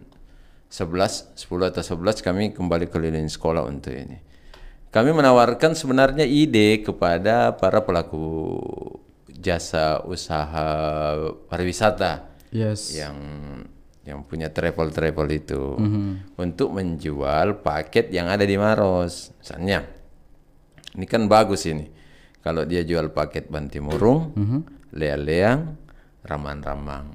11, 0.68 1.32
10 1.32 1.72
atau 1.72 1.80
11 1.80 2.20
kami 2.20 2.52
kembali 2.52 2.92
keliling 2.92 3.32
sekolah 3.32 3.64
untuk 3.64 3.96
ini. 3.96 4.20
Kami 4.92 5.10
menawarkan 5.16 5.72
sebenarnya 5.72 6.28
ide 6.28 6.84
kepada 6.84 7.56
para 7.56 7.80
pelaku 7.80 8.52
jasa 9.28 10.04
usaha 10.04 10.68
pariwisata 11.48 12.36
Yes. 12.54 12.94
yang 12.94 13.16
yang 14.06 14.22
punya 14.22 14.48
travel 14.54 14.94
travel 14.94 15.26
itu 15.34 15.76
untuk 16.38 16.72
menjual 16.72 17.60
paket 17.60 18.14
yang 18.14 18.30
ada 18.30 18.46
di 18.46 18.54
Maros. 18.54 19.34
Misalnya, 19.42 19.82
ini 20.94 21.04
kan 21.10 21.26
bagus 21.26 21.66
ini. 21.66 21.90
Kalau 22.40 22.62
dia 22.62 22.86
jual 22.86 23.10
paket 23.10 23.50
Bantimurung, 23.50 24.30
Leang-leang, 24.94 25.74
Ramang-ramang 26.26 27.14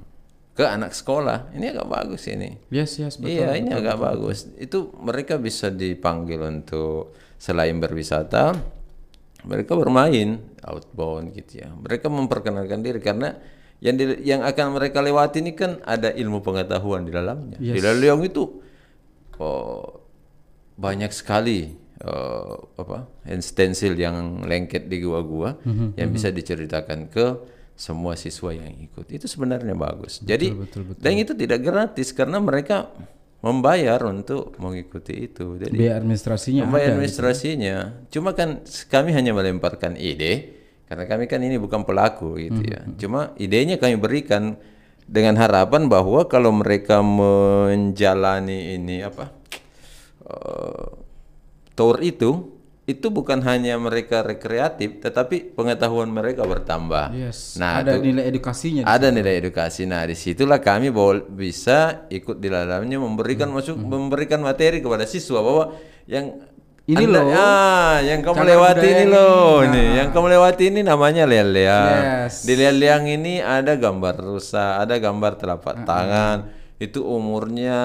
ke 0.52 0.68
anak 0.68 0.92
sekolah, 0.92 1.48
ini 1.56 1.72
agak 1.72 1.88
bagus 1.88 2.28
ini. 2.28 2.60
Yes, 2.68 3.00
yes, 3.00 3.16
betul. 3.16 3.40
iya, 3.40 3.56
ini 3.56 3.72
agak 3.72 3.96
bagus. 3.96 4.52
Itu 4.56 4.92
mereka 5.00 5.40
bisa 5.40 5.72
dipanggil 5.72 6.44
untuk 6.44 7.16
selain 7.40 7.80
berwisata, 7.80 8.52
mereka 9.48 9.72
bermain 9.74 10.36
outbound 10.60 11.32
gitu 11.32 11.64
ya. 11.64 11.72
Mereka 11.72 12.12
memperkenalkan 12.12 12.84
diri 12.84 13.00
karena 13.00 13.32
yang 13.80 13.96
di- 13.96 14.22
yang 14.22 14.44
akan 14.44 14.76
mereka 14.76 15.00
lewati 15.00 15.40
ini 15.40 15.56
kan 15.56 15.80
ada 15.82 16.12
ilmu 16.12 16.44
pengetahuan 16.44 17.02
di 17.02 17.10
dalamnya. 17.10 17.56
Di 17.56 17.80
Leleong 17.80 18.22
itu 18.22 18.44
oh, 19.40 20.04
banyak 20.76 21.10
sekali 21.10 21.64
eh, 21.96 22.54
apa 22.76 23.08
yang 23.96 24.44
lengket 24.44 24.84
di 24.84 25.00
gua-gua 25.00 25.56
yang 25.96 26.12
bisa 26.12 26.28
diceritakan 26.28 27.08
ke 27.08 27.26
semua 27.74 28.14
siswa 28.14 28.52
yang 28.54 28.72
ikut. 28.78 29.08
Itu 29.10 29.26
sebenarnya 29.26 29.74
bagus. 29.74 30.20
Jadi 30.22 30.52
dan 31.00 31.12
itu 31.18 31.32
tidak 31.34 31.60
gratis 31.64 32.14
karena 32.14 32.38
mereka 32.38 32.92
membayar 33.42 33.98
untuk 34.06 34.54
mengikuti 34.62 35.26
itu. 35.26 35.58
Jadi 35.58 35.74
Biaya 35.74 35.98
administrasinya 35.98 36.62
Membayar 36.62 36.86
ada. 36.86 36.94
administrasinya. 36.96 37.76
Cuma 38.08 38.30
kan 38.38 38.62
kami 38.86 39.10
hanya 39.10 39.34
melemparkan 39.34 39.98
ide 39.98 40.62
karena 40.86 41.04
kami 41.08 41.24
kan 41.26 41.42
ini 41.42 41.58
bukan 41.58 41.82
pelaku 41.82 42.38
gitu 42.38 42.62
ya. 42.62 42.86
Cuma 43.00 43.34
idenya 43.40 43.82
kami 43.82 43.98
berikan 43.98 44.54
dengan 45.08 45.34
harapan 45.40 45.90
bahwa 45.90 46.22
kalau 46.30 46.54
mereka 46.54 47.02
menjalani 47.02 48.78
ini 48.78 49.02
apa 49.02 49.34
eh, 50.22 50.88
tour 51.74 51.98
itu 51.98 52.51
itu 52.82 53.14
bukan 53.14 53.38
hanya 53.46 53.78
mereka 53.78 54.26
rekreatif 54.26 54.98
tetapi 54.98 55.54
pengetahuan 55.54 56.10
mereka 56.10 56.42
bertambah. 56.42 57.14
Yes. 57.14 57.54
Nah, 57.54 57.78
ada 57.78 57.94
itu- 57.94 58.10
nilai 58.10 58.26
edukasinya. 58.26 58.82
ada 58.84 59.06
nilai 59.08 59.38
edukasi. 59.38 59.86
Nah, 59.86 60.02
di 60.02 60.18
situlah 60.18 60.58
kami 60.58 60.90
bisa 61.30 62.10
ikut 62.10 62.42
di 62.42 62.50
dalamnya 62.50 62.98
memberikan 62.98 63.54
masuk 63.54 63.78
memberikan 63.78 64.42
materi 64.42 64.82
kepada 64.82 65.06
siswa 65.06 65.38
bahwa 65.40 65.64
yang 66.06 66.42
Ini 66.82 67.06
Anda- 67.06 67.22
loh, 67.22 67.30
ah, 67.30 67.94
yang 68.02 68.26
kamu 68.26 68.42
lewati 68.42 68.88
ini 68.90 69.06
ini. 69.06 69.14
loh, 69.14 69.62
Nah. 69.62 69.70
nih, 69.70 69.88
yang 70.02 70.08
kamu 70.10 70.26
lewati 70.34 70.64
ini 70.66 70.80
namanya 70.82 71.30
leleang. 71.30 72.26
Yes. 72.26 72.42
Di 72.42 72.58
leleang 72.58 73.06
ini 73.06 73.38
ada 73.38 73.78
gambar 73.78 74.18
rusa, 74.18 74.82
ada 74.82 74.98
gambar 74.98 75.38
telapak 75.38 75.86
tangan. 75.86 76.50
Itu 76.82 77.06
umurnya 77.06 77.78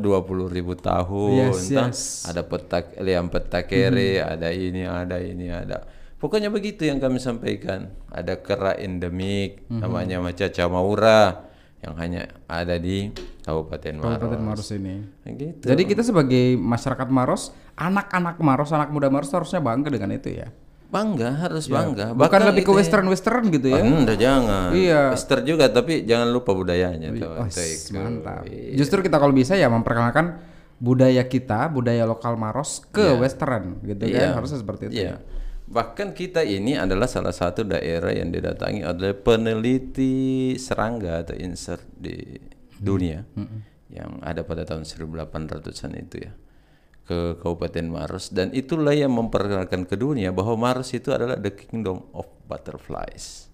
20.000 0.00 0.56
ribu 0.56 0.72
tahun. 0.72 1.52
Yes, 1.52 1.68
Entah 1.68 1.92
yes. 1.92 2.00
Ada 2.24 2.42
petak 2.48 2.96
liang 2.96 3.28
petakere, 3.28 4.24
ada 4.24 4.48
ini, 4.48 4.88
ada 4.88 5.20
ini, 5.20 5.52
ada. 5.52 5.84
Pokoknya 6.16 6.48
begitu 6.48 6.88
yang 6.88 6.96
kami 6.96 7.20
sampaikan. 7.20 7.92
Ada 8.08 8.40
kera 8.40 8.72
endemik 8.80 9.68
namanya 9.68 10.24
macaca 10.24 10.64
maura 10.72 11.44
yang 11.78 11.94
hanya 12.00 12.26
ada 12.50 12.74
di 12.80 13.12
Kabupaten 13.44 14.02
Maros. 14.02 14.16
Kabupaten 14.18 14.42
Maros 14.42 14.68
ini. 14.74 14.96
Gitu. 15.28 15.64
Jadi 15.68 15.82
kita 15.84 16.02
sebagai 16.02 16.58
masyarakat 16.58 17.08
Maros, 17.12 17.54
anak-anak 17.78 18.40
Maros, 18.42 18.72
anak 18.74 18.90
muda 18.90 19.12
Maros 19.12 19.30
harusnya 19.30 19.62
bangga 19.62 19.92
dengan 19.92 20.10
itu 20.16 20.32
ya. 20.32 20.50
Bangga, 20.88 21.30
harus 21.38 21.68
bangga. 21.68 22.16
Bukan 22.16 22.20
Bahkan 22.24 22.40
lebih 22.48 22.64
ke 22.64 22.72
ya- 22.72 22.78
western-western 22.80 23.42
gitu 23.52 23.68
ya. 23.68 23.84
Anda 23.84 24.14
jangan. 24.16 24.72
Iya. 24.72 25.12
Western 25.12 25.44
juga 25.44 25.68
tapi 25.68 26.02
jangan 26.02 26.32
lupa 26.32 26.56
budayanya 26.56 27.12
tuh. 27.12 27.28
Oh, 27.28 27.46
mantap. 27.94 28.48
Iya. 28.48 28.74
Justru 28.74 29.04
kita 29.04 29.20
kalau 29.20 29.32
bisa 29.32 29.52
ya 29.52 29.68
memperkenalkan 29.68 30.40
budaya 30.80 31.26
kita, 31.26 31.68
budaya 31.68 32.08
lokal 32.08 32.34
Maros 32.34 32.80
ke 32.88 33.14
western 33.14 33.84
gitu 33.84 34.08
Iya. 34.08 34.32
kan. 34.32 34.40
Harusnya 34.40 34.58
seperti 34.58 34.82
itu. 34.88 35.04
Iya. 35.04 35.20
Bahkan 35.68 36.16
kita 36.16 36.40
ini 36.40 36.80
adalah 36.80 37.04
salah 37.04 37.36
satu 37.36 37.60
daerah 37.60 38.08
yang 38.08 38.32
didatangi 38.32 38.88
oleh 38.88 39.12
peneliti 39.12 40.56
serangga 40.56 41.28
atau 41.28 41.36
insert 41.36 41.84
di 41.92 42.16
dunia 42.80 43.28
yang 43.88 44.16
ada 44.24 44.40
pada 44.40 44.64
tahun 44.64 44.88
1800-an 44.88 45.92
itu 45.98 46.24
ya 46.24 46.32
ke 47.08 47.40
Kabupaten 47.40 47.88
Maros 47.88 48.28
dan 48.28 48.52
itulah 48.52 48.92
yang 48.92 49.08
memperkenalkan 49.08 49.88
ke 49.88 49.96
dunia 49.96 50.28
bahwa 50.28 50.68
Maros 50.68 50.92
itu 50.92 51.08
adalah 51.08 51.40
the 51.40 51.48
kingdom 51.48 52.04
of 52.12 52.28
butterflies. 52.44 53.48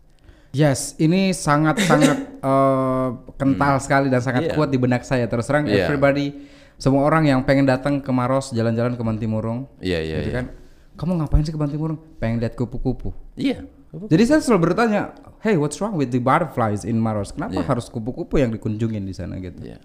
Yes, 0.50 0.98
ini 0.98 1.30
sangat-sangat 1.30 2.18
eh, 2.50 3.08
kental 3.38 3.78
sekali 3.78 4.10
dan 4.10 4.22
sangat 4.22 4.50
Iya. 4.50 4.54
kuat 4.58 4.74
di 4.74 4.78
benak 4.78 5.06
saya. 5.06 5.30
Terus 5.30 5.46
terang, 5.46 5.70
Iya. 5.70 5.86
everybody, 5.86 6.34
semua 6.78 7.06
orang 7.06 7.30
yang 7.30 7.46
pengen 7.46 7.66
datang 7.66 8.02
ke 8.02 8.10
Maros, 8.10 8.50
jalan-jalan 8.50 8.98
ke 8.98 9.02
Bantimurung, 9.02 9.70
Iya 9.78 10.02
iya 10.02 10.16
gitu 10.22 10.30
iya. 10.34 10.38
kan? 10.42 10.46
Kamu 10.94 11.22
ngapain 11.22 11.42
sih 11.46 11.54
ke 11.54 11.58
Bantimurung? 11.58 11.98
Pengen 12.18 12.38
lihat 12.42 12.58
kupu-kupu. 12.58 13.14
Iya. 13.38 13.66
Jadi 13.94 14.22
saya 14.26 14.42
selalu 14.42 14.74
bertanya, 14.74 15.14
hey, 15.42 15.54
what's 15.54 15.78
wrong 15.78 15.94
with 15.94 16.10
the 16.10 16.18
butterflies 16.18 16.82
in 16.82 16.98
Maros? 16.98 17.30
Kenapa 17.30 17.62
harus 17.62 17.86
kupu-kupu 17.86 18.42
yang 18.42 18.50
dikunjungin 18.50 19.06
di 19.06 19.14
sana 19.14 19.38
gitu? 19.38 19.58
Iya. 19.62 19.78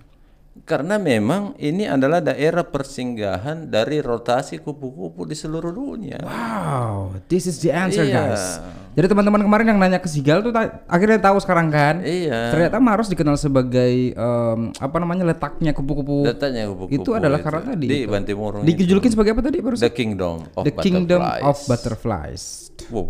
Karena 0.62 0.96
memang 0.96 1.56
ini 1.56 1.84
adalah 1.84 2.20
daerah 2.20 2.62
persinggahan 2.62 3.66
dari 3.66 4.00
rotasi 4.00 4.58
kupu-kupu 4.58 5.24
di 5.24 5.34
seluruh 5.34 5.70
dunia. 5.70 6.20
Wow, 6.20 7.16
this 7.26 7.44
is 7.44 7.58
the 7.58 7.70
answer 7.70 8.02
Iya. 8.02 8.14
guys. 8.30 8.46
Jadi 8.90 9.06
teman-teman 9.08 9.40
kemarin 9.40 9.66
yang 9.68 9.80
nanya 9.80 9.98
ke 9.98 10.06
Sigal 10.06 10.42
tuh 10.42 10.50
ta- 10.50 10.84
akhirnya 10.86 11.18
tahu 11.18 11.38
sekarang 11.38 11.70
kan? 11.70 12.02
Iya. 12.02 12.52
Ternyata 12.52 12.78
Maros 12.78 13.08
dikenal 13.08 13.34
sebagai 13.34 14.12
em, 14.12 14.60
apa 14.74 14.98
namanya 14.98 15.24
letaknya 15.26 15.72
kupu-kupu. 15.72 16.26
Datanya 16.26 16.68
kupu-kupu 16.68 16.98
Itu 16.98 17.14
adalah 17.14 17.38
itu. 17.38 17.46
karena 17.46 17.62
tadi 17.64 17.86
di 17.86 17.98
itu. 18.04 18.12
Bantimurung. 18.12 18.62
Dijulukin 18.64 19.10
sebagai 19.10 19.32
apa 19.32 19.42
tadi 19.42 19.58
barusan? 19.60 19.84
The 19.84 19.94
Kingdom 19.94 20.38
of 20.52 20.64
The 20.66 20.74
Kingdom 20.76 21.22
Butterflies. 21.22 21.46
of 21.46 21.58
Butterflies. 21.66 22.44
Wow. 22.90 23.08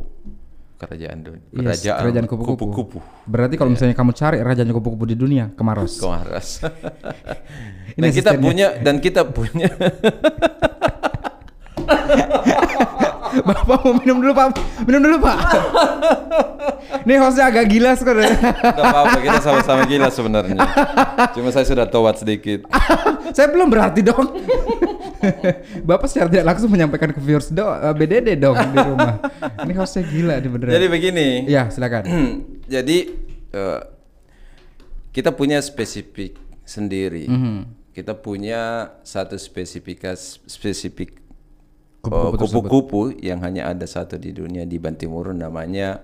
Kerajaan 0.79 1.17
dunia. 1.19 1.43
Yes, 1.51 1.83
Kerajaan, 1.83 1.99
kerajaan 1.99 2.25
kupu-kupu. 2.31 2.71
kupu-kupu. 2.71 2.99
Berarti 3.27 3.59
kalau 3.59 3.75
misalnya 3.75 3.91
kamu 3.91 4.15
cari 4.15 4.39
kerajaan 4.39 4.71
kupu-kupu 4.71 5.05
di 5.11 5.15
dunia 5.19 5.51
ke 5.51 5.59
Maros. 5.59 5.99
Kemaras. 5.99 6.63
Ini 7.99 8.07
dan 8.07 8.11
kita 8.15 8.31
punya 8.39 8.67
dan 8.79 8.95
kita 9.03 9.21
punya 9.27 9.67
Bapak 13.39 13.65
mau 13.85 13.93
minum 13.93 14.17
dulu 14.19 14.33
Pak. 14.33 14.47
Minum 14.87 15.01
dulu 15.05 15.17
Pak. 15.21 15.37
Ini 17.05 17.13
hostnya 17.21 17.49
agak 17.49 17.65
gila 17.69 17.91
sekarang. 17.93 18.33
Tidak 18.39 18.83
apa-apa 18.83 19.17
kita 19.21 19.39
sama-sama 19.41 19.81
gila 19.85 20.09
sebenarnya. 20.09 20.59
Cuma 21.37 21.49
saya 21.53 21.65
sudah 21.65 21.85
towat 21.85 22.21
sedikit. 22.21 22.65
Saya 23.31 23.51
belum 23.51 23.69
berarti 23.69 24.01
dong. 24.01 24.27
Bapak 25.89 26.07
secara 26.07 26.27
tidak 26.31 26.45
langsung 26.55 26.71
menyampaikan 26.71 27.11
ke 27.11 27.19
viewers 27.21 27.51
do, 27.51 27.65
eh, 27.65 27.93
BDD 27.95 28.39
dong 28.39 28.55
di 28.55 28.77
rumah. 28.79 29.19
Ini 29.63 29.73
hostnya 29.75 30.03
gila 30.07 30.35
nih 30.39 30.49
beneran. 30.49 30.73
Jadi 30.75 30.87
begini. 30.87 31.27
Iya 31.47 31.69
silakan. 31.71 32.03
Jadi 32.73 32.97
eh, 33.53 33.81
kita 35.11 35.33
punya 35.35 35.59
spesifik 35.59 36.37
sendiri. 36.63 37.25
Mhm. 37.27 37.57
Kita 37.91 38.15
punya 38.15 38.95
satu 39.03 39.35
spesifikas 39.35 40.39
spesifik 40.47 41.19
uh, 42.07 42.31
kupu-kupu 42.31 43.11
yang 43.19 43.43
hanya 43.43 43.67
ada 43.67 43.83
satu 43.83 44.15
di 44.15 44.31
dunia 44.31 44.63
di 44.63 44.79
Bantimurun 44.79 45.35
namanya 45.35 45.99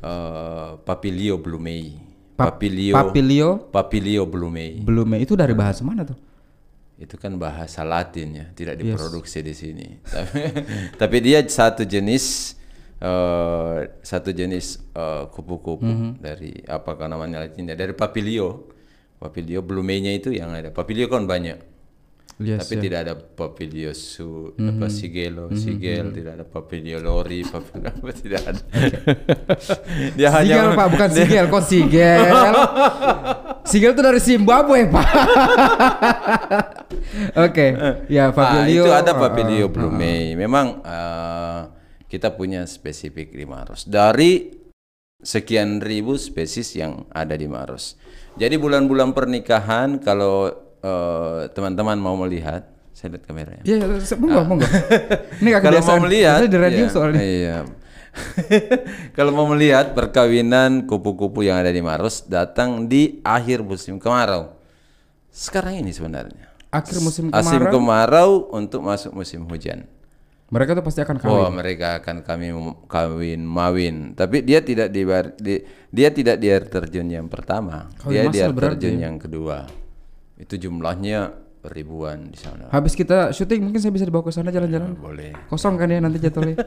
uh, 0.00 0.80
Papilio 0.80 1.36
blumei. 1.36 2.08
Papilio 2.38 2.94
Papilio 2.94 3.48
Papilio 3.66 4.22
blumei. 4.22 4.78
belum 4.78 5.10
itu 5.18 5.34
dari 5.34 5.58
bahasa 5.58 5.82
mana 5.82 6.06
tuh? 6.06 6.27
Itu 6.98 7.14
kan 7.14 7.38
bahasa 7.38 7.86
Latin 7.86 8.28
ya, 8.34 8.46
tidak 8.52 8.82
diproduksi 8.82 9.38
di 9.40 9.54
sini. 9.54 9.88
Tapi, 10.14 10.40
tapi 10.98 11.16
dia 11.22 11.38
satu 11.46 11.86
jenis 11.86 12.58
uh, 12.98 13.86
satu 14.02 14.34
jenis 14.34 14.82
uh, 14.98 15.30
kupu-kupu 15.30 16.18
dari 16.18 16.58
apakah 16.66 17.06
namanya 17.06 17.46
Latinnya 17.46 17.78
dari 17.78 17.94
Papilio. 17.94 18.74
Papilio 19.18 19.62
blumei-nya 19.66 20.14
itu 20.14 20.30
yang 20.30 20.54
ada. 20.54 20.70
Papilio 20.70 21.10
kan 21.10 21.26
banyak. 21.26 21.77
Yes, 22.38 22.70
Tapi 22.70 22.78
tidak 22.78 22.98
ada 23.02 23.14
papilio 23.18 23.90
su, 23.98 24.54
apa 24.54 24.86
sigelo, 24.86 25.50
sigel, 25.58 26.14
tidak 26.14 26.38
ada 26.38 26.44
papilio 26.46 27.02
lori, 27.02 27.42
papilio 27.42 27.90
apa 27.98 28.14
tidak 28.14 28.42
ada. 28.46 28.62
Dia 30.18 30.30
Sigel 30.30 30.70
pak, 30.70 30.86
bukan 30.86 31.10
sigel, 31.10 31.44
kok 31.50 31.64
sigel? 31.66 32.22
sigel 33.74 33.90
itu 33.90 34.02
dari 34.06 34.20
Zimbabwe 34.22 34.86
pak. 34.86 35.08
Oke, 37.42 37.66
ya 38.06 38.30
Ah, 38.30 38.34
Papilio. 38.34 38.86
itu 38.86 38.90
ada 38.94 39.12
uh, 39.14 39.18
papilio 39.18 39.66
uh, 39.66 39.70
blumei. 39.72 40.38
Memang 40.38 40.78
eh, 40.84 41.60
kita 42.06 42.38
punya 42.38 42.62
spesifik 42.70 43.34
di 43.34 43.44
Maros. 43.50 43.82
Dari 43.82 44.54
sekian 45.18 45.82
ribu 45.82 46.14
spesies 46.14 46.70
yang 46.78 47.02
ada 47.10 47.34
di 47.34 47.50
Maros. 47.50 47.98
Jadi 48.38 48.54
bulan-bulan 48.54 49.10
pernikahan 49.10 49.98
kalau 49.98 50.67
eh, 50.80 51.40
teman-teman 51.50 51.96
mau 51.96 52.14
melihat, 52.16 52.62
saya 52.90 53.14
lihat 53.14 53.24
kameranya. 53.24 53.62
Iya, 53.62 53.76
ya, 53.78 54.16
monggo, 54.16 54.40
monggo. 54.44 54.66
Ini 55.40 55.48
gak 55.48 55.58
Ah. 55.58 55.64
kalau 55.64 55.80
mau 55.80 56.00
melihat 56.02 56.38
di 56.42 56.58
radio 56.58 56.84
ya, 56.84 56.90
soalnya. 56.90 57.22
iya. 57.22 57.56
kalau 59.16 59.30
mau 59.30 59.46
melihat 59.46 59.92
perkawinan 59.92 60.84
kupu-kupu 60.84 61.44
yang 61.44 61.60
ada 61.60 61.70
di 61.70 61.78
Maros 61.78 62.26
datang 62.26 62.86
di 62.86 63.22
akhir 63.22 63.62
musim 63.62 63.96
kemarau 63.96 64.58
sekarang 65.30 65.78
ini 65.78 65.94
sebenarnya 65.94 66.50
Akhir 66.68 66.98
musim 66.98 67.30
kemarau, 67.30 67.70
kemarau 67.70 68.30
untuk 68.52 68.82
masuk 68.82 69.14
musim 69.14 69.46
hujan 69.46 69.86
mereka 70.48 70.72
tuh 70.74 70.82
pasti 70.82 70.98
akan 70.98 71.16
kawin. 71.20 71.30
oh 71.30 71.50
mereka 71.52 72.00
akan 72.00 72.16
kami 72.24 72.48
kawin 72.88 73.40
mawin 73.44 73.96
tapi 74.12 74.40
dia 74.42 74.60
tidak 74.60 74.88
di, 74.90 75.04
di- 75.38 75.62
dia 75.92 76.08
tidak 76.10 76.36
di 76.40 76.46
air 76.48 76.64
terjun 76.66 77.06
yang 77.06 77.28
pertama 77.28 77.86
Kawin 78.00 78.12
dia 78.12 78.22
di 78.28 78.38
air 78.40 78.50
terjun 78.50 78.96
ya? 78.98 79.06
yang 79.06 79.16
kedua 79.20 79.68
itu 80.38 80.54
jumlahnya 80.56 81.34
ribuan 81.66 82.30
di 82.30 82.38
sana 82.38 82.70
Habis 82.70 82.94
kita 82.94 83.30
syuting 83.30 83.60
mungkin 83.60 83.82
saya 83.82 83.90
bisa 83.90 84.06
dibawa 84.06 84.22
ke 84.22 84.30
sana 84.30 84.48
jalan-jalan. 84.48 84.94
boleh 84.94 85.34
Kosong 85.46 85.74
kan 85.74 85.90
ya 85.90 85.98
nanti 85.98 86.18
jadwalnya. 86.18 86.54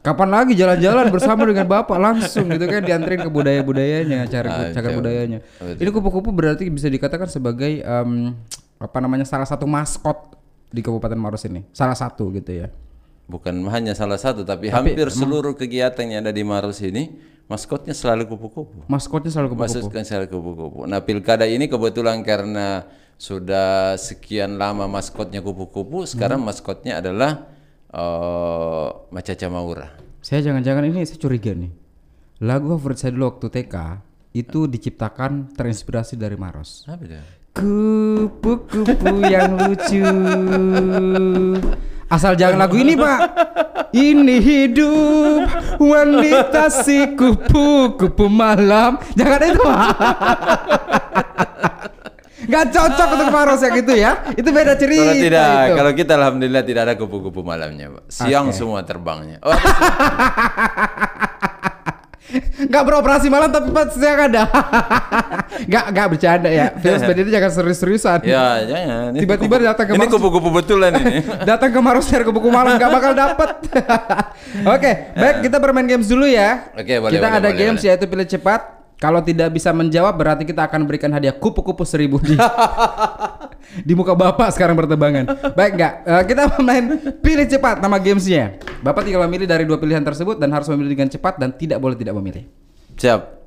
Kapan 0.00 0.32
lagi 0.32 0.56
jalan-jalan 0.56 1.12
bersama 1.12 1.44
dengan 1.44 1.68
bapak 1.68 2.00
langsung 2.00 2.48
gitu 2.48 2.64
kan 2.64 2.80
dianterin 2.80 3.20
ke 3.20 3.28
budaya-budayanya, 3.28 4.24
cari 4.26 4.48
Ah, 4.48 4.72
betul. 4.72 4.96
budayanya. 4.96 5.38
Betul. 5.60 5.76
Ini 5.76 5.88
kupu-kupu 5.92 6.32
berarti 6.32 6.64
bisa 6.72 6.88
dikatakan 6.88 7.28
sebagai 7.28 7.84
em, 7.84 8.32
apa 8.80 8.98
namanya 8.98 9.28
salah 9.28 9.44
satu 9.44 9.68
maskot 9.68 10.40
di 10.72 10.80
Kabupaten 10.80 11.20
Maros 11.20 11.44
ini. 11.44 11.68
Salah 11.70 11.92
satu 11.92 12.32
gitu 12.32 12.48
ya. 12.48 12.72
Bukan 13.30 13.62
hanya 13.70 13.94
salah 13.94 14.18
satu, 14.18 14.42
tapi, 14.42 14.66
hampir 14.74 15.06
seluruh 15.06 15.54
kegiatan 15.54 16.02
yang 16.02 16.26
ada 16.26 16.34
di 16.34 16.42
Maros 16.42 16.82
ini 16.82 17.14
maskotnya 17.46 17.94
selalu 17.94 18.26
kupu-kupu. 18.30 18.90
Maskotnya 18.90 19.30
selalu 19.30 19.54
kupu-kupu. 19.54 19.70
Maksudkan 19.70 20.02
selalu 20.02 20.26
kupu-kupu. 20.30 20.80
Nah 20.90 20.98
pilkada 21.02 21.46
ini 21.46 21.70
kebetulan 21.70 22.26
karena 22.26 22.90
sudah 23.14 23.94
sekian 23.94 24.58
lama 24.58 24.90
maskotnya 24.90 25.38
kupu-kupu, 25.42 26.06
sekarang 26.10 26.42
maskotnya 26.42 26.98
adalah 26.98 27.46
eh 27.90 28.88
Macaca 29.10 29.46
Maura. 29.50 29.88
Saya 30.22 30.46
jangan-jangan 30.46 30.86
ini 30.86 31.06
saya 31.06 31.18
curiga 31.18 31.54
nih. 31.54 31.70
Lagu 32.40 32.72
favorit 32.78 32.98
saya 33.02 33.12
dulu 33.12 33.34
waktu 33.34 33.46
TK 33.50 33.76
itu 34.32 34.70
diciptakan 34.70 35.52
terinspirasi 35.58 36.14
dari 36.14 36.38
Maros. 36.38 36.86
Apa 36.86 37.02
dia? 37.04 37.22
Kupu-kupu 37.50 39.26
yang 39.26 39.58
lucu. 39.58 40.06
Asal 42.10 42.34
jangan 42.34 42.66
lagu 42.66 42.74
ini 42.74 42.98
pak. 42.98 43.18
Ini 43.94 44.36
hidup 44.42 45.46
wanita 45.78 46.66
si 46.70 47.14
kupu-kupu 47.14 48.26
malam. 48.26 48.98
Jangan 49.14 49.40
itu 49.46 49.60
pak. 49.62 49.88
Gak 52.50 52.74
cocok 52.74 53.08
untuk 53.14 53.28
Maros 53.30 53.62
yang 53.62 53.78
itu 53.78 53.94
ya. 53.94 54.26
Itu 54.34 54.50
beda 54.50 54.74
cerita. 54.74 55.06
Kalau 55.06 55.22
tidak, 55.22 55.46
itu. 55.54 55.76
kalau 55.78 55.92
kita 55.94 56.12
alhamdulillah 56.18 56.62
tidak 56.66 56.82
ada 56.82 56.94
kupu-kupu 56.98 57.46
malamnya, 57.46 57.94
Pak. 57.94 58.10
Siang 58.10 58.50
Oke. 58.50 58.58
semua 58.58 58.82
terbangnya. 58.82 59.38
Oh, 59.46 59.54
Gak 62.60 62.82
beroperasi 62.82 63.26
malam 63.26 63.48
tapi 63.48 63.68
pas 63.70 63.90
siang 63.90 64.30
ada. 64.30 64.46
Gak 65.72 65.84
gak 65.90 66.06
bercanda 66.08 66.48
ya. 66.48 66.70
Film 66.74 66.96
seperti 66.96 67.20
itu 67.24 67.30
jangan 67.30 67.50
serius-seriusan. 67.52 68.18
ya 68.22 68.64
jangan. 68.64 69.10
Ini 69.12 69.20
Tiba-tiba 69.20 69.54
datang 69.60 69.86
ke 69.86 69.92
Ini 69.94 70.06
kupu-kupu 70.06 70.48
betulan 70.50 70.90
ini. 70.96 71.20
Datang 71.50 71.70
ke 71.70 71.80
Maros 71.80 72.06
cari 72.06 72.22
kupu 72.22 72.48
malam 72.48 72.76
gak 72.76 72.90
bakal 72.90 73.12
dapet. 73.12 73.50
Oke, 74.74 74.90
baik 75.12 75.36
kita 75.44 75.56
bermain 75.58 75.86
games 75.86 76.06
dulu 76.06 76.24
ya. 76.24 76.70
Oke, 76.72 76.96
boleh, 76.96 77.12
Kita 77.12 77.26
boleh, 77.28 77.38
ada 77.38 77.50
boleh, 77.50 77.58
games 77.58 77.80
boleh. 77.80 77.90
yaitu 77.92 78.06
pilih 78.06 78.26
cepat. 78.26 78.79
Kalau 79.00 79.24
tidak 79.24 79.56
bisa 79.56 79.72
menjawab 79.72 80.12
berarti 80.12 80.44
kita 80.44 80.68
akan 80.68 80.84
berikan 80.84 81.08
hadiah 81.08 81.32
kupu-kupu 81.32 81.88
seribu 81.88 82.20
di 82.20 82.36
di 83.88 83.96
muka 83.96 84.12
bapak 84.12 84.52
sekarang 84.52 84.76
bertebangan. 84.76 85.56
Baik 85.56 85.72
nggak? 85.80 85.92
Eh, 86.04 86.22
kita 86.28 86.42
main 86.60 86.84
pilih 87.24 87.48
cepat 87.48 87.80
nama 87.80 87.96
gamesnya. 87.96 88.60
Bapak 88.84 89.08
tinggal 89.08 89.24
memilih 89.24 89.48
dari 89.48 89.64
dua 89.64 89.80
pilihan 89.80 90.04
tersebut 90.04 90.36
dan 90.36 90.52
harus 90.52 90.68
memilih 90.68 91.00
dengan 91.00 91.08
cepat 91.08 91.40
dan 91.40 91.48
tidak 91.56 91.80
boleh 91.80 91.96
tidak 91.96 92.12
memilih. 92.12 92.44
Siap. 93.00 93.40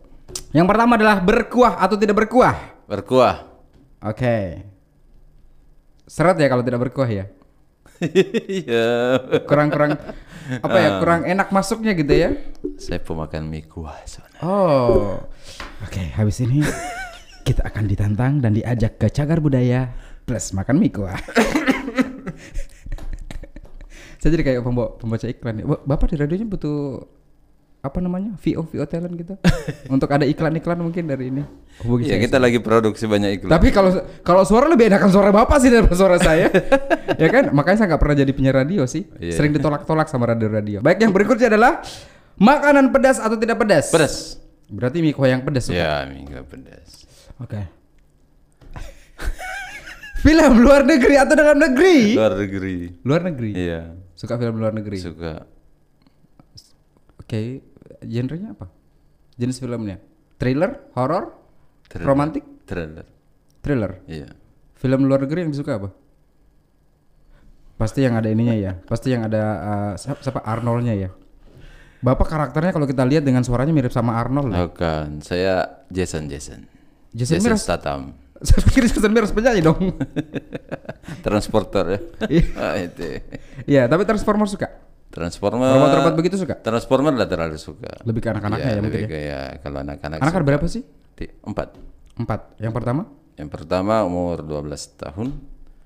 Yang 0.58 0.66
pertama 0.74 0.98
adalah 0.98 1.22
berkuah 1.22 1.78
atau 1.78 2.02
tidak 2.02 2.18
berkuah. 2.26 2.58
Berkuah. 2.89 3.46
Oke. 4.10 4.66
Seret 6.10 6.38
ya 6.42 6.50
kalau 6.50 6.66
tidak 6.66 6.82
berkuah 6.89 7.10
ya. 7.13 7.30
Iya. 8.04 8.88
Kurang-kurang 9.48 9.96
apa 10.60 10.78
ya? 10.78 10.89
Kurang 11.00 11.24
enak 11.24 11.50
masuknya 11.50 11.96
gitu 11.96 12.13
ya. 12.13 12.30
Saya 12.76 13.00
pemakan 13.00 13.48
mie 13.48 13.63
kuah 13.63 13.96
soalnya. 14.04 14.39
Oh. 14.44 15.24
Oke, 15.84 16.04
habis 16.13 16.44
ini 16.44 16.60
kita 17.48 17.63
akan 17.63 17.88
ditantang 17.88 18.34
dan 18.39 18.56
diajak 18.56 19.00
ke 19.00 19.08
cagar 19.08 19.39
budaya 19.39 19.92
plus 20.24 20.52
makan 20.52 20.80
mie 20.80 20.92
kuah. 20.92 21.16
Saya 24.20 24.39
jadi 24.39 24.44
kayak 24.44 24.63
pembawa, 24.63 24.96
pembaca 24.96 25.28
iklan 25.28 25.60
ya. 25.60 25.66
Ba- 25.68 25.84
Bapak 25.84 26.08
di 26.12 26.16
radionya 26.16 26.48
butuh 26.48 27.04
apa 27.84 28.00
namanya? 28.00 28.32
VO 28.39 28.63
VO 28.63 28.88
talent 28.88 29.12
gitu. 29.19 29.36
Untuk 29.93 30.08
ada 30.08 30.24
iklan-iklan 30.24 30.80
mungkin 30.80 31.04
dari 31.04 31.28
ini. 31.28 31.43
Hubungi 31.84 32.08
Iya, 32.08 32.15
saya. 32.15 32.24
kita 32.24 32.38
lagi 32.39 32.63
produksi 32.63 33.04
banyak 33.12 33.43
iklan. 33.43 33.52
Tapi 33.52 33.76
kalau 33.76 33.91
kalau 34.24 34.48
suara 34.48 34.72
lebih 34.72 34.88
enakan 34.88 35.12
suara 35.12 35.36
Bapak 35.36 35.60
sih 35.60 35.67
daripada 35.67 36.00
suara 36.00 36.15
saya. 36.15 36.48
ya 37.22 37.28
kan? 37.28 37.52
Makanya 37.52 37.84
saya 37.84 37.88
nggak 37.91 38.02
pernah 38.02 38.15
jadi 38.15 38.32
penyiar 38.32 38.56
radio 38.56 38.88
sih. 38.88 39.04
Iya. 39.19 39.36
Sering 39.36 39.52
ditolak-tolak 39.52 40.08
sama 40.08 40.32
radio-radio. 40.32 40.80
Baik, 40.80 41.04
yang 41.04 41.12
berikutnya 41.12 41.52
adalah 41.52 41.84
makanan 42.39 42.88
pedas 42.96 43.19
atau 43.19 43.36
tidak 43.36 43.60
pedas? 43.60 43.91
Pedas. 43.91 44.39
Berarti 44.72 45.04
mie 45.04 45.12
kuah 45.12 45.28
yang 45.36 45.43
pedas. 45.43 45.67
Ya, 45.67 46.08
mie 46.08 46.24
kuah 46.24 46.48
pedas. 46.48 47.04
Oke. 47.43 47.67
film 50.24 50.54
luar 50.63 50.88
negeri 50.88 51.19
atau 51.19 51.36
dalam 51.36 51.60
negeri? 51.60 52.15
Luar 52.15 52.39
negeri. 52.39 52.76
Luar 53.04 53.22
negeri. 53.28 53.52
Iya. 53.60 53.91
Suka 54.15 54.39
film 54.39 54.56
luar 54.56 54.72
negeri. 54.72 55.04
Suka. 55.04 55.52
Oke, 57.19 57.60
genrenya 58.06 58.54
apa? 58.54 58.70
Jenis 59.36 59.58
filmnya? 59.58 59.98
Thriller, 60.38 60.92
horor, 60.94 61.34
romantik, 62.04 62.44
Thriller. 62.68 63.06
thriller. 63.63 63.92
Iya. 64.06 64.30
Film 64.76 65.08
luar 65.08 65.24
negeri 65.24 65.48
yang 65.48 65.52
disuka 65.56 65.80
apa? 65.80 65.89
Pasti 67.80 68.04
yang 68.06 68.16
ada 68.20 68.28
ininya 68.30 68.54
ya. 68.54 68.74
Pasti 68.86 69.12
yang 69.16 69.26
ada 69.26 69.44
uh, 69.60 69.94
siapa, 69.98 70.44
Arnoldnya 70.44 70.94
ya. 70.96 71.10
Bapak 72.04 72.28
karakternya 72.28 72.76
kalau 72.76 72.84
kita 72.84 73.08
lihat 73.08 73.24
dengan 73.24 73.48
suaranya 73.48 73.72
mirip 73.72 73.96
sama 73.96 74.20
Arnold. 74.20 74.52
Bukan, 74.52 75.24
saya 75.24 75.88
Jason 75.88 76.28
Jason. 76.28 76.68
Jason 77.16 77.39
Mraz. 77.39 77.63
Statham. 77.63 78.20
Saya 78.44 78.60
pikir 78.68 78.92
Jason 78.92 79.16
Mraz 79.16 79.32
penyanyi 79.32 79.63
dong. 79.63 79.80
Transporter 81.26 81.86
ya. 81.96 82.00
Iya. 82.28 82.44
ah, 82.60 82.76
itu. 82.76 83.04
Iya, 83.63 83.84
tapi 83.88 84.04
Transformer 84.04 84.52
suka. 84.52 84.68
Transformer. 85.13 85.69
Robot-robot 85.78 86.13
begitu 86.17 86.36
suka. 86.41 86.58
Transformer 86.58 87.13
lah 87.13 87.30
terlalu 87.30 87.62
suka. 87.62 88.02
Lebih 88.02 88.21
ke 88.26 88.30
anak-anaknya 88.34 88.65
ya, 88.65 88.82
mungkin 88.82 88.89
lebih 88.89 89.02
ya. 89.06 89.08
ke 89.08 89.17
ya 89.21 89.41
kalau 89.62 89.78
anak-anak. 89.86 90.17
Anak 90.17 90.34
suka. 90.34 90.41
berapa 90.41 90.65
sih? 90.65 90.84
Empat. 91.45 91.78
Empat. 92.17 92.58
Yang 92.58 92.73
pertama 92.73 93.02
Yang 93.34 93.49
pertama 93.49 93.93
umur 94.04 94.41
12 94.41 94.73
tahun. 94.97 95.28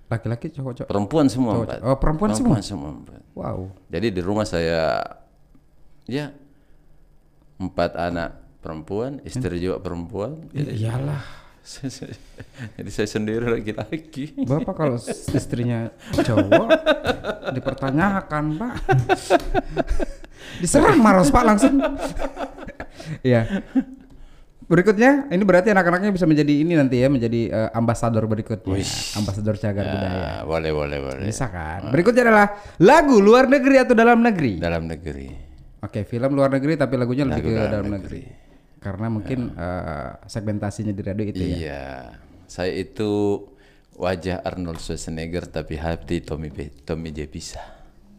laki-laki 0.07 0.47
cowok-cowok. 0.55 0.87
Perempuan 0.87 1.27
semua 1.27 1.51
Cowok- 1.53 1.67
empat. 1.67 1.79
oh, 1.83 1.97
perempuan 1.99 2.31
semua? 2.31 2.55
semua 2.63 2.89
empat. 2.95 3.19
Wow. 3.35 3.75
Jadi 3.91 4.07
di 4.15 4.21
rumah 4.23 4.47
saya 4.47 5.03
ya 6.07 6.31
empat 7.59 7.91
anak 7.99 8.31
perempuan, 8.63 9.19
istri 9.27 9.59
juga 9.59 9.83
perempuan. 9.83 10.47
Ya, 10.55 10.63
iyalah. 10.63 11.23
Jadi 12.80 12.89
saya 12.89 13.08
sendiri 13.08 13.45
laki-laki. 13.60 14.34
Bapak 14.47 14.73
kalau 14.73 14.97
istrinya 15.38 15.91
cowok 16.15 16.67
dipertanyakan, 17.51 18.43
Pak. 18.56 18.73
Diserang 20.63 20.97
Maros, 21.03 21.30
Pak, 21.30 21.43
langsung. 21.43 21.77
Iya. 23.21 23.62
Berikutnya, 24.67 25.32
ini 25.32 25.43
berarti 25.47 25.71
anak-anaknya 25.71 26.12
bisa 26.12 26.27
menjadi 26.27 26.53
ini 26.60 26.75
nanti 26.75 26.99
ya, 26.99 27.08
menjadi 27.08 27.41
eh, 27.51 27.69
ambasador 27.71 28.27
berikutnya. 28.27 28.75
Wih. 28.75 28.88
Ambasador 29.15 29.56
cagar 29.60 29.86
budaya. 29.88 30.19
Ah, 30.23 30.41
boleh, 30.43 30.71
boleh, 30.75 30.97
boleh. 31.03 31.23
Bisa 31.23 31.47
kan? 31.47 31.88
Berikutnya 31.91 32.27
adalah 32.27 32.47
lagu 32.84 33.19
luar 33.19 33.47
negeri 33.47 33.75
atau 33.80 33.95
dalam 33.95 34.19
negeri. 34.19 34.60
Dalam 34.60 34.88
negeri. 34.88 35.30
Oke, 35.77 36.03
film 36.03 36.32
luar 36.36 36.51
negeri 36.51 36.73
tapi 36.75 36.99
lagunya 36.99 37.23
lebih 37.27 37.43
Lagu 37.43 37.53
ke 37.53 37.60
dalam 37.60 37.71
dalam 37.71 37.88
negeri. 37.95 38.46
Karena 38.88 39.08
mungkin 39.12 39.52
eh, 39.52 40.10
segmentasinya 40.32 40.95
di 40.95 41.04
radio 41.04 41.26
itu 41.28 41.43
ya. 41.43 41.52
Iya. 41.60 41.86
Saya 42.47 42.71
itu 42.71 43.43
wajah 44.00 44.39
Arnold 44.47 44.80
Schwarzenegger 44.80 45.43
tapi 45.43 45.76
hati 45.76 46.23
Tommy 46.23 46.47
B, 46.47 46.71
Tommy 46.88 47.12
J 47.12 47.28
bisa. 47.28 47.60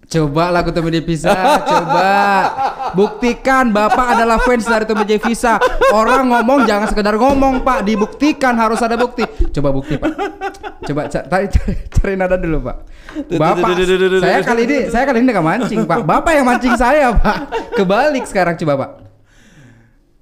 Coba 0.08 0.48
lagu 0.48 0.72
Tommy 0.72 0.88
J 0.88 1.04
Visa, 1.04 1.32
coba 1.68 2.08
buktikan 2.96 3.68
Bapak 3.68 4.16
adalah 4.16 4.40
fans 4.40 4.64
dari 4.64 4.88
Tommy 4.88 5.04
J 5.04 5.20
Visa. 5.20 5.60
Orang 5.92 6.32
ngomong 6.32 6.64
jangan 6.64 6.88
sekedar 6.88 7.12
ngomong 7.16 7.60
Pak, 7.60 7.84
dibuktikan 7.84 8.56
harus 8.56 8.80
ada 8.80 8.96
bukti. 8.96 9.24
Coba 9.52 9.68
bukti 9.68 10.00
Pak. 10.00 10.12
Coba 10.88 11.12
ca- 11.12 11.28
cari, 11.28 11.46
cari, 11.52 11.72
cari 11.92 12.12
nada 12.16 12.40
dulu 12.40 12.68
Pak. 12.68 12.76
Bapak, 13.36 13.68
saya 14.20 14.40
kali 14.44 14.62
ini 14.64 14.78
saya 14.88 15.04
kali 15.04 15.18
ini 15.20 15.28
nggak 15.28 15.44
mancing 15.44 15.80
Pak. 15.84 16.00
Bapak 16.04 16.32
yang 16.36 16.46
mancing 16.48 16.76
saya 16.76 17.12
Pak. 17.12 17.36
Kebalik 17.76 18.24
sekarang 18.24 18.56
coba 18.56 18.74
Pak. 18.80 18.90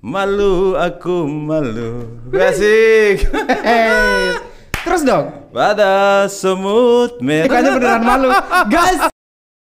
Malu 0.05 0.77
aku 0.77 1.25
malu. 1.25 2.21
Asik. 2.29 3.33
Hei, 3.65 4.37
terus 4.85 5.01
dong. 5.01 5.49
Pada 5.57 6.29
semut 6.29 7.17
merah. 7.25 7.49
Bukannya 7.49 7.71
beneran 7.81 8.03
malu, 8.05 8.29
guys. 8.69 9.01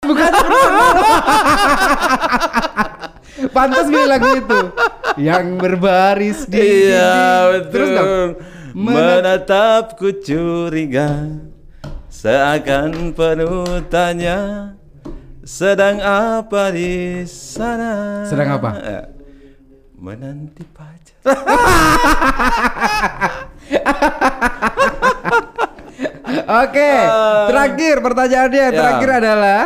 Bukannya 0.05 0.41
beneran 0.45 0.73
malu. 0.77 1.01
Pantas 3.49 3.89
lagu 3.89 4.29
itu 4.37 4.59
yang 5.17 5.57
berbaris 5.57 6.45
di 6.45 6.61
Iya 6.61 7.57
betul. 7.57 7.71
Terus 7.73 7.89
dong. 7.97 8.29
Menatapku 8.71 10.21
curiga 10.21 11.27
seakan 12.07 13.11
penuh 13.11 13.81
tanya 13.89 14.71
sedang 15.43 15.97
apa 15.99 16.69
di 16.69 17.25
sana? 17.25 18.23
Sedang 18.29 18.61
apa? 18.61 18.69
Menanti 20.01 20.65
pacar. 20.65 21.21
Oke, 26.41 26.91
terakhir 27.47 27.95
pertanyaannya 27.99 28.65
Ya. 28.65 28.71
terakhir 28.71 29.09
adalah 29.21 29.63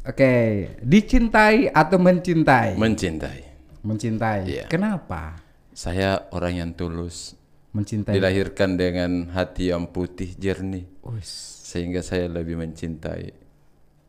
Oke, 0.00 0.32
dicintai 0.80 1.68
atau 1.68 1.98
mencintai? 2.00 2.74
Mencintai. 2.74 3.40
mencintai. 3.80 4.40
Iya. 4.44 4.64
Kenapa? 4.68 5.40
Saya 5.72 6.28
orang 6.30 6.52
yang 6.54 6.70
tulus, 6.72 7.32
Mencintai. 7.72 8.12
dilahirkan 8.12 8.76
dengan 8.76 9.32
hati 9.32 9.72
yang 9.72 9.88
putih 9.88 10.36
jernih, 10.36 10.84
Wis. 11.00 11.28
sehingga 11.64 12.00
saya 12.00 12.28
lebih 12.28 12.60
mencintai 12.60 13.32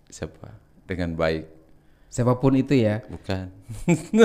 siapa 0.05 0.51
dengan 0.83 1.15
baik, 1.15 1.47
Siapa 2.11 2.35
pun 2.35 2.51
itu 2.53 2.75
ya. 2.75 2.99
bukan? 3.03 3.47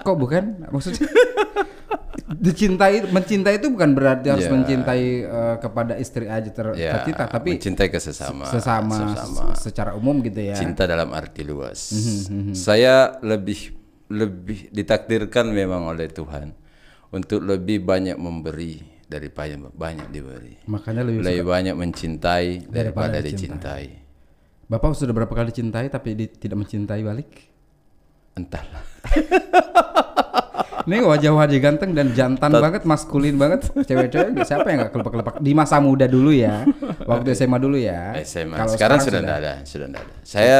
Kok 0.00 0.16
bukan? 0.16 0.44
Maksudnya 0.70 1.04
dicintai, 2.30 3.02
mencintai 3.04 3.56
itu 3.56 3.68
bukan 3.68 3.92
berarti 3.92 4.28
harus 4.28 4.46
Ya. 4.46 4.52
mencintai 4.52 5.02
eh, 5.20 5.54
kepada 5.58 5.92
istri 5.96 6.28
aja 6.28 6.46
ter 6.46 6.64
Ya, 6.76 6.92
tercipta, 6.94 7.24
tapi 7.26 7.56
mencintai 7.56 7.88
ke 7.88 7.98
sesama, 7.98 8.44
sesama, 8.46 8.94
sesama. 8.94 9.40
se- 9.52 9.66
secara 9.66 9.90
umum 9.92 10.20
gitu 10.20 10.38
ya. 10.38 10.54
Cinta 10.54 10.84
dalam 10.84 11.10
arti 11.10 11.42
luas. 11.42 11.90
Mhm, 11.90 12.52
Saya 12.52 13.16
lebih 13.20 13.74
lebih 14.08 14.70
ditakdirkan 14.70 15.48
memang 15.48 15.84
oleh 15.84 16.06
Tuhan 16.06 16.54
untuk 17.10 17.42
lebih 17.42 17.82
banyak 17.82 18.14
memberi 18.14 18.78
daripada 19.04 19.52
banyak 19.58 20.06
diberi. 20.08 20.54
Makanya 20.64 21.02
lebih 21.02 21.18
Lebih 21.20 21.44
banyak 21.44 21.74
mencintai 21.74 22.46
Daripada 22.68 23.10
daripada 23.10 23.16
dicintai. 23.18 23.84
dicintai. 23.84 24.07
Bapak 24.68 24.92
sudah 24.92 25.16
berapa 25.16 25.32
kali 25.32 25.48
cintai 25.48 25.88
tapi 25.88 26.12
di- 26.12 26.28
tidak 26.30 26.60
mencintai 26.60 27.00
balik? 27.00 27.30
Entahlah. 28.36 28.84
Ini 30.84 31.04
wajah-wajah 31.04 31.58
ganteng 31.58 31.92
dan 31.92 32.12
jantan 32.12 32.48
banget, 32.50 32.84
maskulin 32.84 33.36
banget. 33.36 33.64
Cewek-cewek 33.78 34.40
siapa 34.42 34.68
yang 34.68 34.86
gak 34.86 34.92
kelepak-kelepak 34.92 35.34
di 35.38 35.52
masa 35.52 35.80
muda 35.80 36.04
dulu 36.04 36.32
ya. 36.32 36.64
Waktu 37.04 37.32
SMA 37.34 37.56
dulu 37.56 37.76
ya. 37.76 38.16
SMA. 38.22 38.56
Kalau 38.56 38.72
sekarang, 38.72 39.00
sudah 39.00 39.20
tidak 39.20 39.36
ada, 39.36 39.54
sudah 39.64 39.86
tidak 39.86 40.00
ada. 40.00 40.14
Saya 40.24 40.58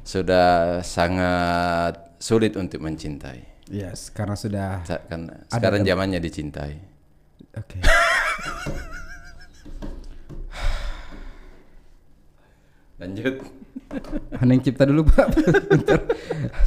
sudah 0.00 0.48
sangat 0.80 1.92
sulit 2.16 2.52
untuk 2.54 2.80
mencintai. 2.80 3.44
Yes, 3.68 4.08
karena 4.08 4.32
sudah 4.32 4.80
Sa- 4.82 5.04
Karena 5.04 5.36
sekarang 5.48 5.84
zamannya 5.84 6.20
dicintai. 6.20 6.72
Oke. 7.52 7.80
Lanjut. 12.98 13.34
Hening 14.42 14.60
cipta 14.60 14.84
dulu 14.84 15.06
Pak. 15.06 15.26
Bentar. 15.70 16.00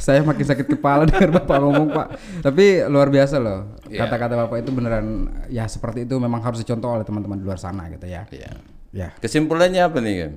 Saya 0.00 0.24
makin 0.24 0.42
sakit 0.42 0.66
kepala 0.66 1.04
dengar 1.08 1.30
Bapak 1.42 1.56
ngomong 1.60 1.88
Pak. 1.92 2.06
Tapi 2.42 2.82
luar 2.88 3.12
biasa 3.12 3.36
loh. 3.38 3.76
Iya. 3.86 4.08
Kata-kata 4.08 4.34
Bapak 4.34 4.64
itu 4.64 4.70
beneran 4.72 5.28
ya 5.52 5.68
seperti 5.68 6.08
itu 6.08 6.16
memang 6.16 6.40
harus 6.42 6.64
dicontoh 6.64 6.98
oleh 6.98 7.04
teman-teman 7.04 7.38
di 7.38 7.44
luar 7.44 7.60
sana 7.60 7.86
gitu 7.92 8.08
ya. 8.08 8.26
Iya. 8.32 8.50
Ya. 8.92 9.08
Kesimpulannya 9.20 9.84
apa 9.84 10.00
nih? 10.00 10.32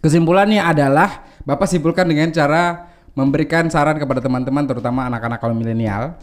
Kesimpulannya 0.00 0.62
adalah 0.64 1.26
Bapak 1.44 1.66
simpulkan 1.68 2.08
dengan 2.08 2.30
cara 2.32 2.88
memberikan 3.12 3.66
saran 3.68 3.98
kepada 3.98 4.22
teman-teman 4.22 4.64
terutama 4.64 5.10
anak-anak 5.10 5.42
kaum 5.42 5.58
milenial. 5.58 6.14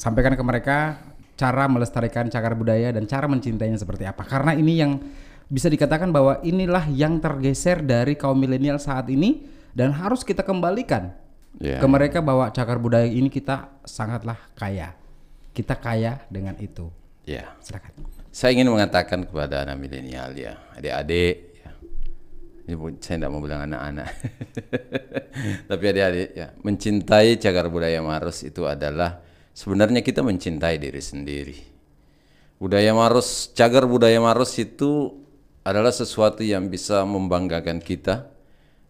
Sampaikan 0.00 0.32
ke 0.32 0.40
mereka 0.42 0.96
cara 1.36 1.68
melestarikan 1.68 2.28
cagar 2.32 2.56
budaya 2.56 2.92
dan 2.92 3.04
cara 3.04 3.28
mencintainya 3.28 3.76
seperti 3.76 4.08
apa. 4.08 4.24
Karena 4.24 4.56
ini 4.56 4.72
yang 4.76 4.96
bisa 5.50 5.66
dikatakan 5.66 6.14
bahwa 6.14 6.38
inilah 6.46 6.86
yang 6.88 7.18
tergeser 7.18 7.82
dari 7.82 8.14
kaum 8.14 8.38
milenial 8.38 8.78
saat 8.78 9.10
ini 9.10 9.44
dan 9.74 9.90
harus 9.90 10.22
kita 10.22 10.46
kembalikan 10.46 11.12
Ya. 11.58 11.82
ke 11.82 11.86
mereka 11.90 12.22
bahwa 12.22 12.46
cagar 12.54 12.78
budaya 12.78 13.10
ini 13.10 13.26
kita 13.26 13.74
sangatlah 13.82 14.38
kaya. 14.54 14.94
Kita 15.50 15.74
kaya 15.74 16.22
dengan 16.30 16.54
itu. 16.62 16.86
Ya. 17.26 17.58
Silakan. 17.58 18.06
Saya 18.30 18.54
ingin 18.54 18.70
mengatakan 18.70 19.26
kepada 19.26 19.66
anak 19.66 19.76
milenial 19.82 20.30
ya, 20.38 20.62
adik-adik 20.78 21.58
ya. 21.58 21.70
Ini 22.70 22.74
saya 23.02 23.16
tidak 23.18 23.30
mau 23.34 23.42
bilang 23.42 23.66
anak-anak. 23.66 24.08
Tapi 25.74 25.84
adik-adik 25.90 26.28
ya, 26.38 26.54
mencintai 26.62 27.34
cagar 27.42 27.66
budaya 27.66 27.98
Maros 27.98 28.46
itu 28.46 28.62
adalah 28.70 29.18
sebenarnya 29.50 30.06
kita 30.06 30.22
mencintai 30.22 30.78
diri 30.78 31.02
sendiri. 31.02 31.58
Budaya 32.62 32.94
Maros, 32.94 33.50
cagar 33.58 33.90
budaya 33.90 34.22
Maros 34.22 34.54
itu 34.54 35.18
adalah 35.70 35.94
sesuatu 35.94 36.42
yang 36.42 36.66
bisa 36.66 37.06
membanggakan 37.06 37.78
kita. 37.78 38.26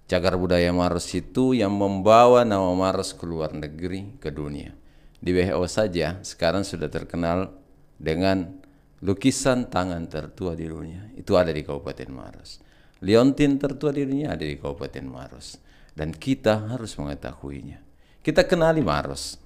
Cagar 0.08 0.40
budaya 0.40 0.72
Maros 0.72 1.06
itu 1.12 1.52
yang 1.52 1.70
membawa 1.70 2.42
nama 2.42 2.72
Maros 2.72 3.12
ke 3.12 3.28
luar 3.28 3.52
negeri, 3.52 4.16
ke 4.16 4.32
dunia. 4.32 4.72
Di 5.20 5.30
WHO 5.30 5.60
saja 5.68 6.18
sekarang 6.24 6.64
sudah 6.64 6.88
terkenal 6.88 7.52
dengan 8.00 8.58
lukisan 9.04 9.68
tangan 9.68 10.08
tertua 10.08 10.56
di 10.56 10.66
dunia. 10.66 11.12
Itu 11.14 11.36
ada 11.36 11.52
di 11.52 11.60
Kabupaten 11.60 12.10
Maros. 12.10 12.64
Liontin 13.04 13.60
tertua 13.60 13.92
di 13.92 14.02
dunia 14.08 14.34
ada 14.34 14.42
di 14.42 14.56
Kabupaten 14.56 15.04
Maros. 15.04 15.60
Dan 15.92 16.16
kita 16.16 16.74
harus 16.74 16.96
mengetahuinya. 16.96 17.78
Kita 18.24 18.48
kenali 18.48 18.80
Maros. 18.80 19.36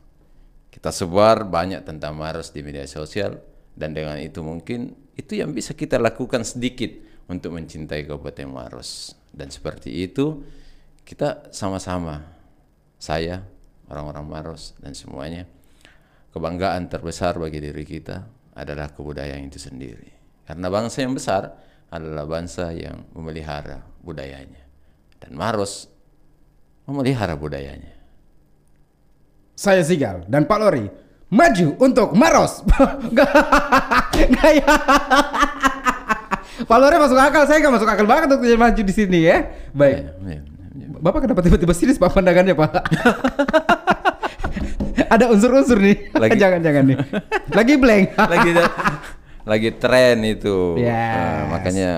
Kita 0.70 0.94
sebar 0.94 1.44
banyak 1.44 1.83
tentang 1.83 2.14
Maros 2.14 2.55
di 2.55 2.62
media 2.62 2.87
sosial 2.87 3.37
dan 3.75 3.90
dengan 3.90 4.16
itu 4.23 4.38
mungkin 4.40 4.94
itu 5.18 5.38
yang 5.38 5.51
bisa 5.51 5.75
kita 5.75 5.99
lakukan 5.99 6.47
sedikit 6.47 7.13
untuk 7.29 7.57
mencintai 7.57 8.05
Kabupaten 8.05 8.49
Maros. 8.49 9.15
Dan 9.35 9.51
seperti 9.51 10.05
itu 10.05 10.45
kita 11.05 11.53
sama-sama 11.53 12.25
saya, 12.97 13.45
orang-orang 13.89 14.25
Maros 14.25 14.72
dan 14.81 14.97
semuanya 14.97 15.45
kebanggaan 16.35 16.91
terbesar 16.91 17.39
bagi 17.39 17.62
diri 17.62 17.85
kita 17.87 18.27
adalah 18.59 18.91
kebudayaan 18.91 19.47
itu 19.47 19.62
sendiri. 19.62 20.11
Karena 20.45 20.66
bangsa 20.68 21.07
yang 21.07 21.14
besar 21.14 21.43
adalah 21.95 22.27
bangsa 22.27 22.75
yang 22.75 23.07
memelihara 23.14 23.87
budayanya. 24.03 24.62
Dan 25.22 25.39
Maros 25.39 25.87
memelihara 26.85 27.39
budayanya. 27.39 27.95
Saya 29.55 29.87
Sigal 29.87 30.27
dan 30.27 30.51
Pak 30.51 30.59
Lori 30.59 30.85
maju 31.31 31.68
untuk 31.79 32.12
Maros. 32.18 32.66
Nggak 33.14 34.55
ya. 36.62 36.76
Lori 36.78 36.96
masuk 37.00 37.18
akal, 37.18 37.42
saya 37.50 37.59
nggak 37.59 37.74
masuk 37.74 37.88
akal 37.88 38.07
banget 38.07 38.30
untuk 38.30 38.40
maju 38.44 38.82
di 38.84 38.94
sini 38.94 39.18
ya. 39.26 39.50
Baik. 39.74 39.96
Ya, 39.98 40.02
ya, 40.22 40.38
ya. 40.38 40.42
Bapak 41.02 41.26
kenapa 41.26 41.42
tiba-tiba 41.44 41.74
serius 41.74 41.98
Pak 41.98 42.14
pandangannya 42.14 42.55
Pak? 42.55 42.72
Ada 45.14 45.30
unsur-unsur 45.30 45.78
nih. 45.78 46.11
Lagi- 46.14 46.40
Jangan-jangan 46.42 46.82
nih. 46.86 46.96
Lagi 47.52 47.74
blank. 47.78 48.07
lagi 48.32 48.50
lagi 49.44 49.70
tren 49.76 50.24
itu. 50.24 50.80
Yes. 50.80 51.14
Nah, 51.14 51.42
makanya 51.52 51.90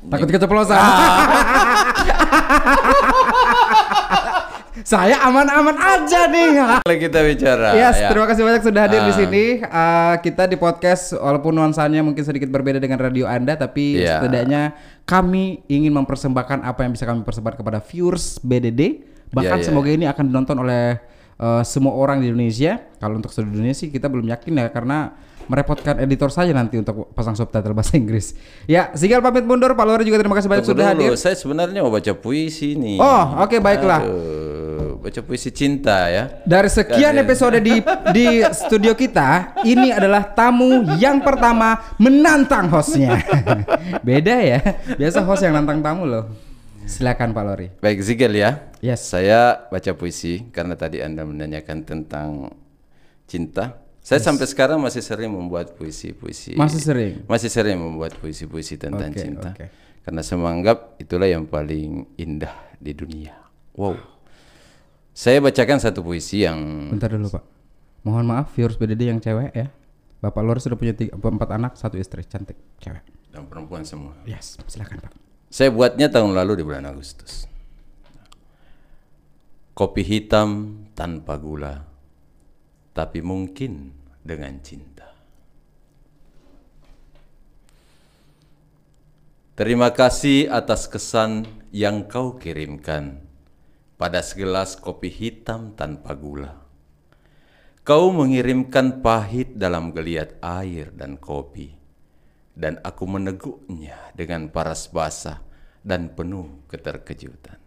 Takut 0.00 0.32
keceplosan. 0.32 0.80
Saya 4.82 5.20
aman-aman 5.22 5.76
aja 5.76 6.26
nih. 6.26 6.56
Kalau 6.80 6.96
kita 6.96 7.18
bicara. 7.20 7.68
Yes, 7.74 7.96
ya. 7.96 8.08
terima 8.08 8.26
kasih 8.26 8.42
banyak 8.42 8.62
sudah 8.62 8.82
hadir 8.86 9.00
di 9.02 9.12
Ah. 9.12 9.18
sini. 9.18 9.44
Uh, 9.60 10.14
kita 10.20 10.44
di 10.44 10.56
podcast 10.56 11.12
walaupun 11.12 11.52
nuansanya 11.52 12.00
mungkin 12.00 12.22
sedikit 12.22 12.48
berbeda 12.48 12.76
dengan 12.76 12.96
radio 12.96 13.24
Anda, 13.24 13.54
tapi 13.54 14.00
Iya. 14.00 14.20
setidaknya 14.20 14.62
kami 15.04 15.64
ingin 15.66 15.92
mempersembahkan 15.92 16.62
apa 16.62 16.80
yang 16.82 16.92
bisa 16.92 17.04
kami 17.04 17.22
persembahkan 17.22 17.58
kepada 17.58 17.78
viewers 17.80 18.40
BDD. 18.40 19.04
Bahkan 19.30 19.58
Iya, 19.58 19.62
iya. 19.62 19.68
semoga 19.68 19.90
ini 19.90 20.04
akan 20.06 20.24
ditonton 20.26 20.58
oleh 20.58 20.98
uh, 21.36 21.62
semua 21.62 21.94
orang 21.94 22.20
di 22.20 22.28
Indonesia. 22.28 22.80
Kalau 22.96 23.16
untuk 23.16 23.30
seluruh 23.30 23.52
dunia 23.54 23.72
sih 23.72 23.88
kita 23.88 24.08
belum 24.08 24.26
yakin 24.28 24.52
ya 24.56 24.66
karena 24.68 25.12
merepotkan 25.50 25.98
editor 25.98 26.30
saja 26.30 26.54
nanti 26.54 26.78
untuk 26.78 27.10
pasang 27.10 27.34
subtitle 27.34 27.74
bahasa 27.74 27.98
Inggris. 27.98 28.38
Ya, 28.70 28.94
Sigal 28.94 29.18
pamit 29.18 29.42
mundur. 29.42 29.74
Pak 29.74 29.82
Lori 29.82 30.06
juga 30.06 30.22
terima 30.22 30.38
kasih 30.38 30.46
banyak 30.46 30.62
Tunggu 30.62 30.78
sudah 30.78 30.94
dulu, 30.94 31.10
hadir. 31.10 31.18
Saya 31.18 31.34
sebenarnya 31.34 31.82
mau 31.82 31.90
baca 31.90 32.12
puisi 32.14 32.78
nih. 32.78 33.02
Oh, 33.02 33.24
oke, 33.42 33.58
baiklah. 33.58 33.98
Aduh, 33.98 34.49
baca 35.00 35.20
puisi 35.24 35.48
cinta 35.50 36.06
ya. 36.12 36.44
Dari 36.44 36.68
sekian 36.68 37.16
episode 37.16 37.56
di 37.58 37.80
di 38.12 38.44
studio 38.52 38.92
kita, 38.92 39.56
ini 39.64 39.88
adalah 39.90 40.28
tamu 40.36 40.84
yang 41.00 41.24
pertama 41.24 41.96
menantang 41.96 42.68
hostnya. 42.68 43.18
Beda 44.06 44.36
ya, 44.38 44.60
biasa 44.94 45.24
host 45.24 45.42
yang 45.42 45.56
nantang 45.56 45.80
tamu 45.80 46.04
loh. 46.04 46.24
Silakan 46.84 47.30
Pak 47.32 47.44
Lori. 47.46 47.66
Baik 47.78 48.02
Zigel 48.02 48.34
ya. 48.34 48.70
Yes. 48.82 49.08
Saya 49.08 49.68
baca 49.70 49.92
puisi 49.94 50.48
karena 50.50 50.74
tadi 50.74 50.98
Anda 50.98 51.22
menanyakan 51.22 51.86
tentang 51.86 52.50
cinta. 53.30 53.78
Saya 54.00 54.18
sampai 54.18 54.48
sekarang 54.48 54.80
masih 54.80 55.04
sering 55.04 55.30
membuat 55.30 55.76
puisi-puisi. 55.76 56.56
Masih 56.58 56.80
sering? 56.82 57.14
Masih 57.30 57.52
sering 57.52 57.78
membuat 57.78 58.16
puisi-puisi 58.18 58.74
tentang 58.80 59.12
Oke, 59.12 59.20
cinta. 59.22 59.54
oke. 59.54 59.66
Karena 60.02 60.20
saya 60.24 60.40
menganggap 60.40 60.98
itulah 60.98 61.28
yang 61.28 61.44
paling 61.46 62.08
indah 62.16 62.50
di 62.80 62.96
dunia. 62.96 63.36
Wow. 63.76 64.19
Saya 65.20 65.36
bacakan 65.44 65.76
satu 65.76 66.00
puisi 66.00 66.48
yang 66.48 66.88
Bentar 66.88 67.12
dulu 67.12 67.28
Pak. 67.28 67.44
Mohon 68.08 68.24
maaf 68.32 68.56
viewers 68.56 68.80
BDD 68.80 69.12
yang 69.12 69.20
cewek 69.20 69.52
ya. 69.52 69.68
Bapak 70.24 70.40
Lori 70.40 70.64
sudah 70.64 70.80
punya 70.80 70.96
tiga, 70.96 71.12
empat 71.12 71.50
anak, 71.52 71.76
satu 71.76 72.00
istri, 72.00 72.24
cantik, 72.24 72.56
cewek. 72.80 73.04
dan 73.28 73.44
perempuan 73.44 73.84
semua. 73.84 74.16
Yes, 74.24 74.56
silakan 74.64 75.04
Pak. 75.04 75.12
Saya 75.52 75.68
buatnya 75.76 76.08
tahun 76.08 76.32
lalu 76.32 76.60
di 76.60 76.64
bulan 76.64 76.88
Agustus. 76.88 77.44
Kopi 79.76 80.00
hitam 80.08 80.80
tanpa 80.96 81.36
gula, 81.36 81.84
tapi 82.96 83.20
mungkin 83.20 83.92
dengan 84.24 84.56
cinta. 84.64 85.04
Terima 89.52 89.92
kasih 89.92 90.48
atas 90.48 90.88
kesan 90.88 91.44
yang 91.76 92.08
kau 92.08 92.40
kirimkan 92.40 93.29
pada 94.00 94.24
segelas 94.24 94.80
kopi 94.80 95.12
hitam 95.12 95.76
tanpa 95.76 96.16
gula. 96.16 96.56
Kau 97.84 98.08
mengirimkan 98.08 99.04
pahit 99.04 99.60
dalam 99.60 99.92
geliat 99.92 100.40
air 100.40 100.88
dan 100.96 101.20
kopi 101.20 101.76
dan 102.56 102.80
aku 102.80 103.04
meneguknya 103.04 103.96
dengan 104.16 104.48
paras 104.48 104.88
basah 104.88 105.44
dan 105.84 106.12
penuh 106.16 106.64
keterkejutan. 106.68 107.60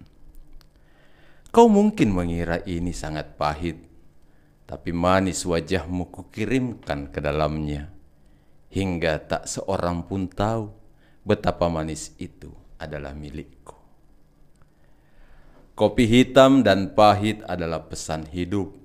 Kau 1.53 1.69
mungkin 1.69 2.09
mengira 2.09 2.65
ini 2.65 2.97
sangat 2.97 3.37
pahit, 3.37 3.77
tapi 4.65 4.89
manis 4.89 5.45
wajahmu 5.45 6.09
kukirimkan 6.09 7.13
ke 7.13 7.21
dalamnya, 7.21 7.93
hingga 8.73 9.21
tak 9.21 9.45
seorang 9.45 10.09
pun 10.09 10.25
tahu 10.29 10.73
betapa 11.21 11.69
manis 11.69 12.17
itu 12.17 12.49
adalah 12.81 13.13
milikku. 13.13 13.72
Kopi 15.73 16.05
hitam 16.05 16.61
dan 16.61 16.93
pahit 16.93 17.41
adalah 17.49 17.89
pesan 17.89 18.29
hidup, 18.29 18.77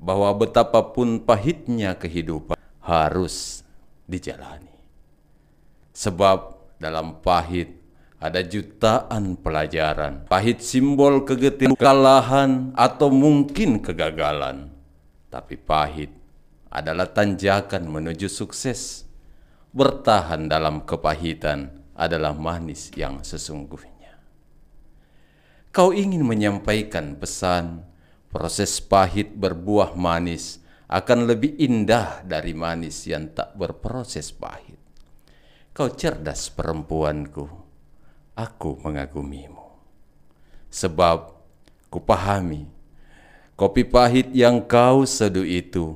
bahwa 0.00 0.32
betapapun 0.40 1.20
pahitnya 1.20 2.00
kehidupan 2.00 2.56
harus 2.80 3.60
dijalani. 4.08 4.72
Sebab 5.92 6.56
dalam 6.80 7.20
pahit 7.20 7.76
ada 8.16 8.40
jutaan 8.40 9.36
pelajaran. 9.36 10.24
Pahit 10.32 10.64
simbol 10.64 11.28
kegetiran, 11.28 11.76
kekalahan, 11.76 12.72
atau 12.72 13.12
mungkin 13.12 13.84
kegagalan. 13.84 14.72
Tapi 15.28 15.60
pahit 15.60 16.08
adalah 16.72 17.12
tanjakan 17.12 17.84
menuju 17.84 18.32
sukses. 18.32 19.04
Bertahan 19.76 20.48
dalam 20.48 20.88
kepahitan 20.88 21.68
adalah 21.92 22.32
manis 22.32 22.88
yang 22.96 23.20
sesungguhnya. 23.20 23.97
Kau 25.78 25.94
ingin 25.94 26.26
menyampaikan 26.26 27.14
pesan, 27.14 27.86
proses 28.34 28.82
pahit 28.82 29.38
berbuah 29.38 29.94
manis 29.94 30.58
akan 30.90 31.30
lebih 31.30 31.54
indah 31.54 32.26
dari 32.26 32.50
manis 32.50 33.06
yang 33.06 33.30
tak 33.30 33.54
berproses 33.54 34.34
pahit. 34.34 34.74
Kau 35.70 35.86
cerdas 35.94 36.50
perempuanku, 36.50 37.46
aku 38.34 38.74
mengagumimu. 38.82 39.62
Sebab 40.66 41.38
kupahami, 41.94 42.66
kopi 43.54 43.86
pahit 43.86 44.34
yang 44.34 44.66
kau 44.66 45.06
seduh 45.06 45.46
itu 45.46 45.94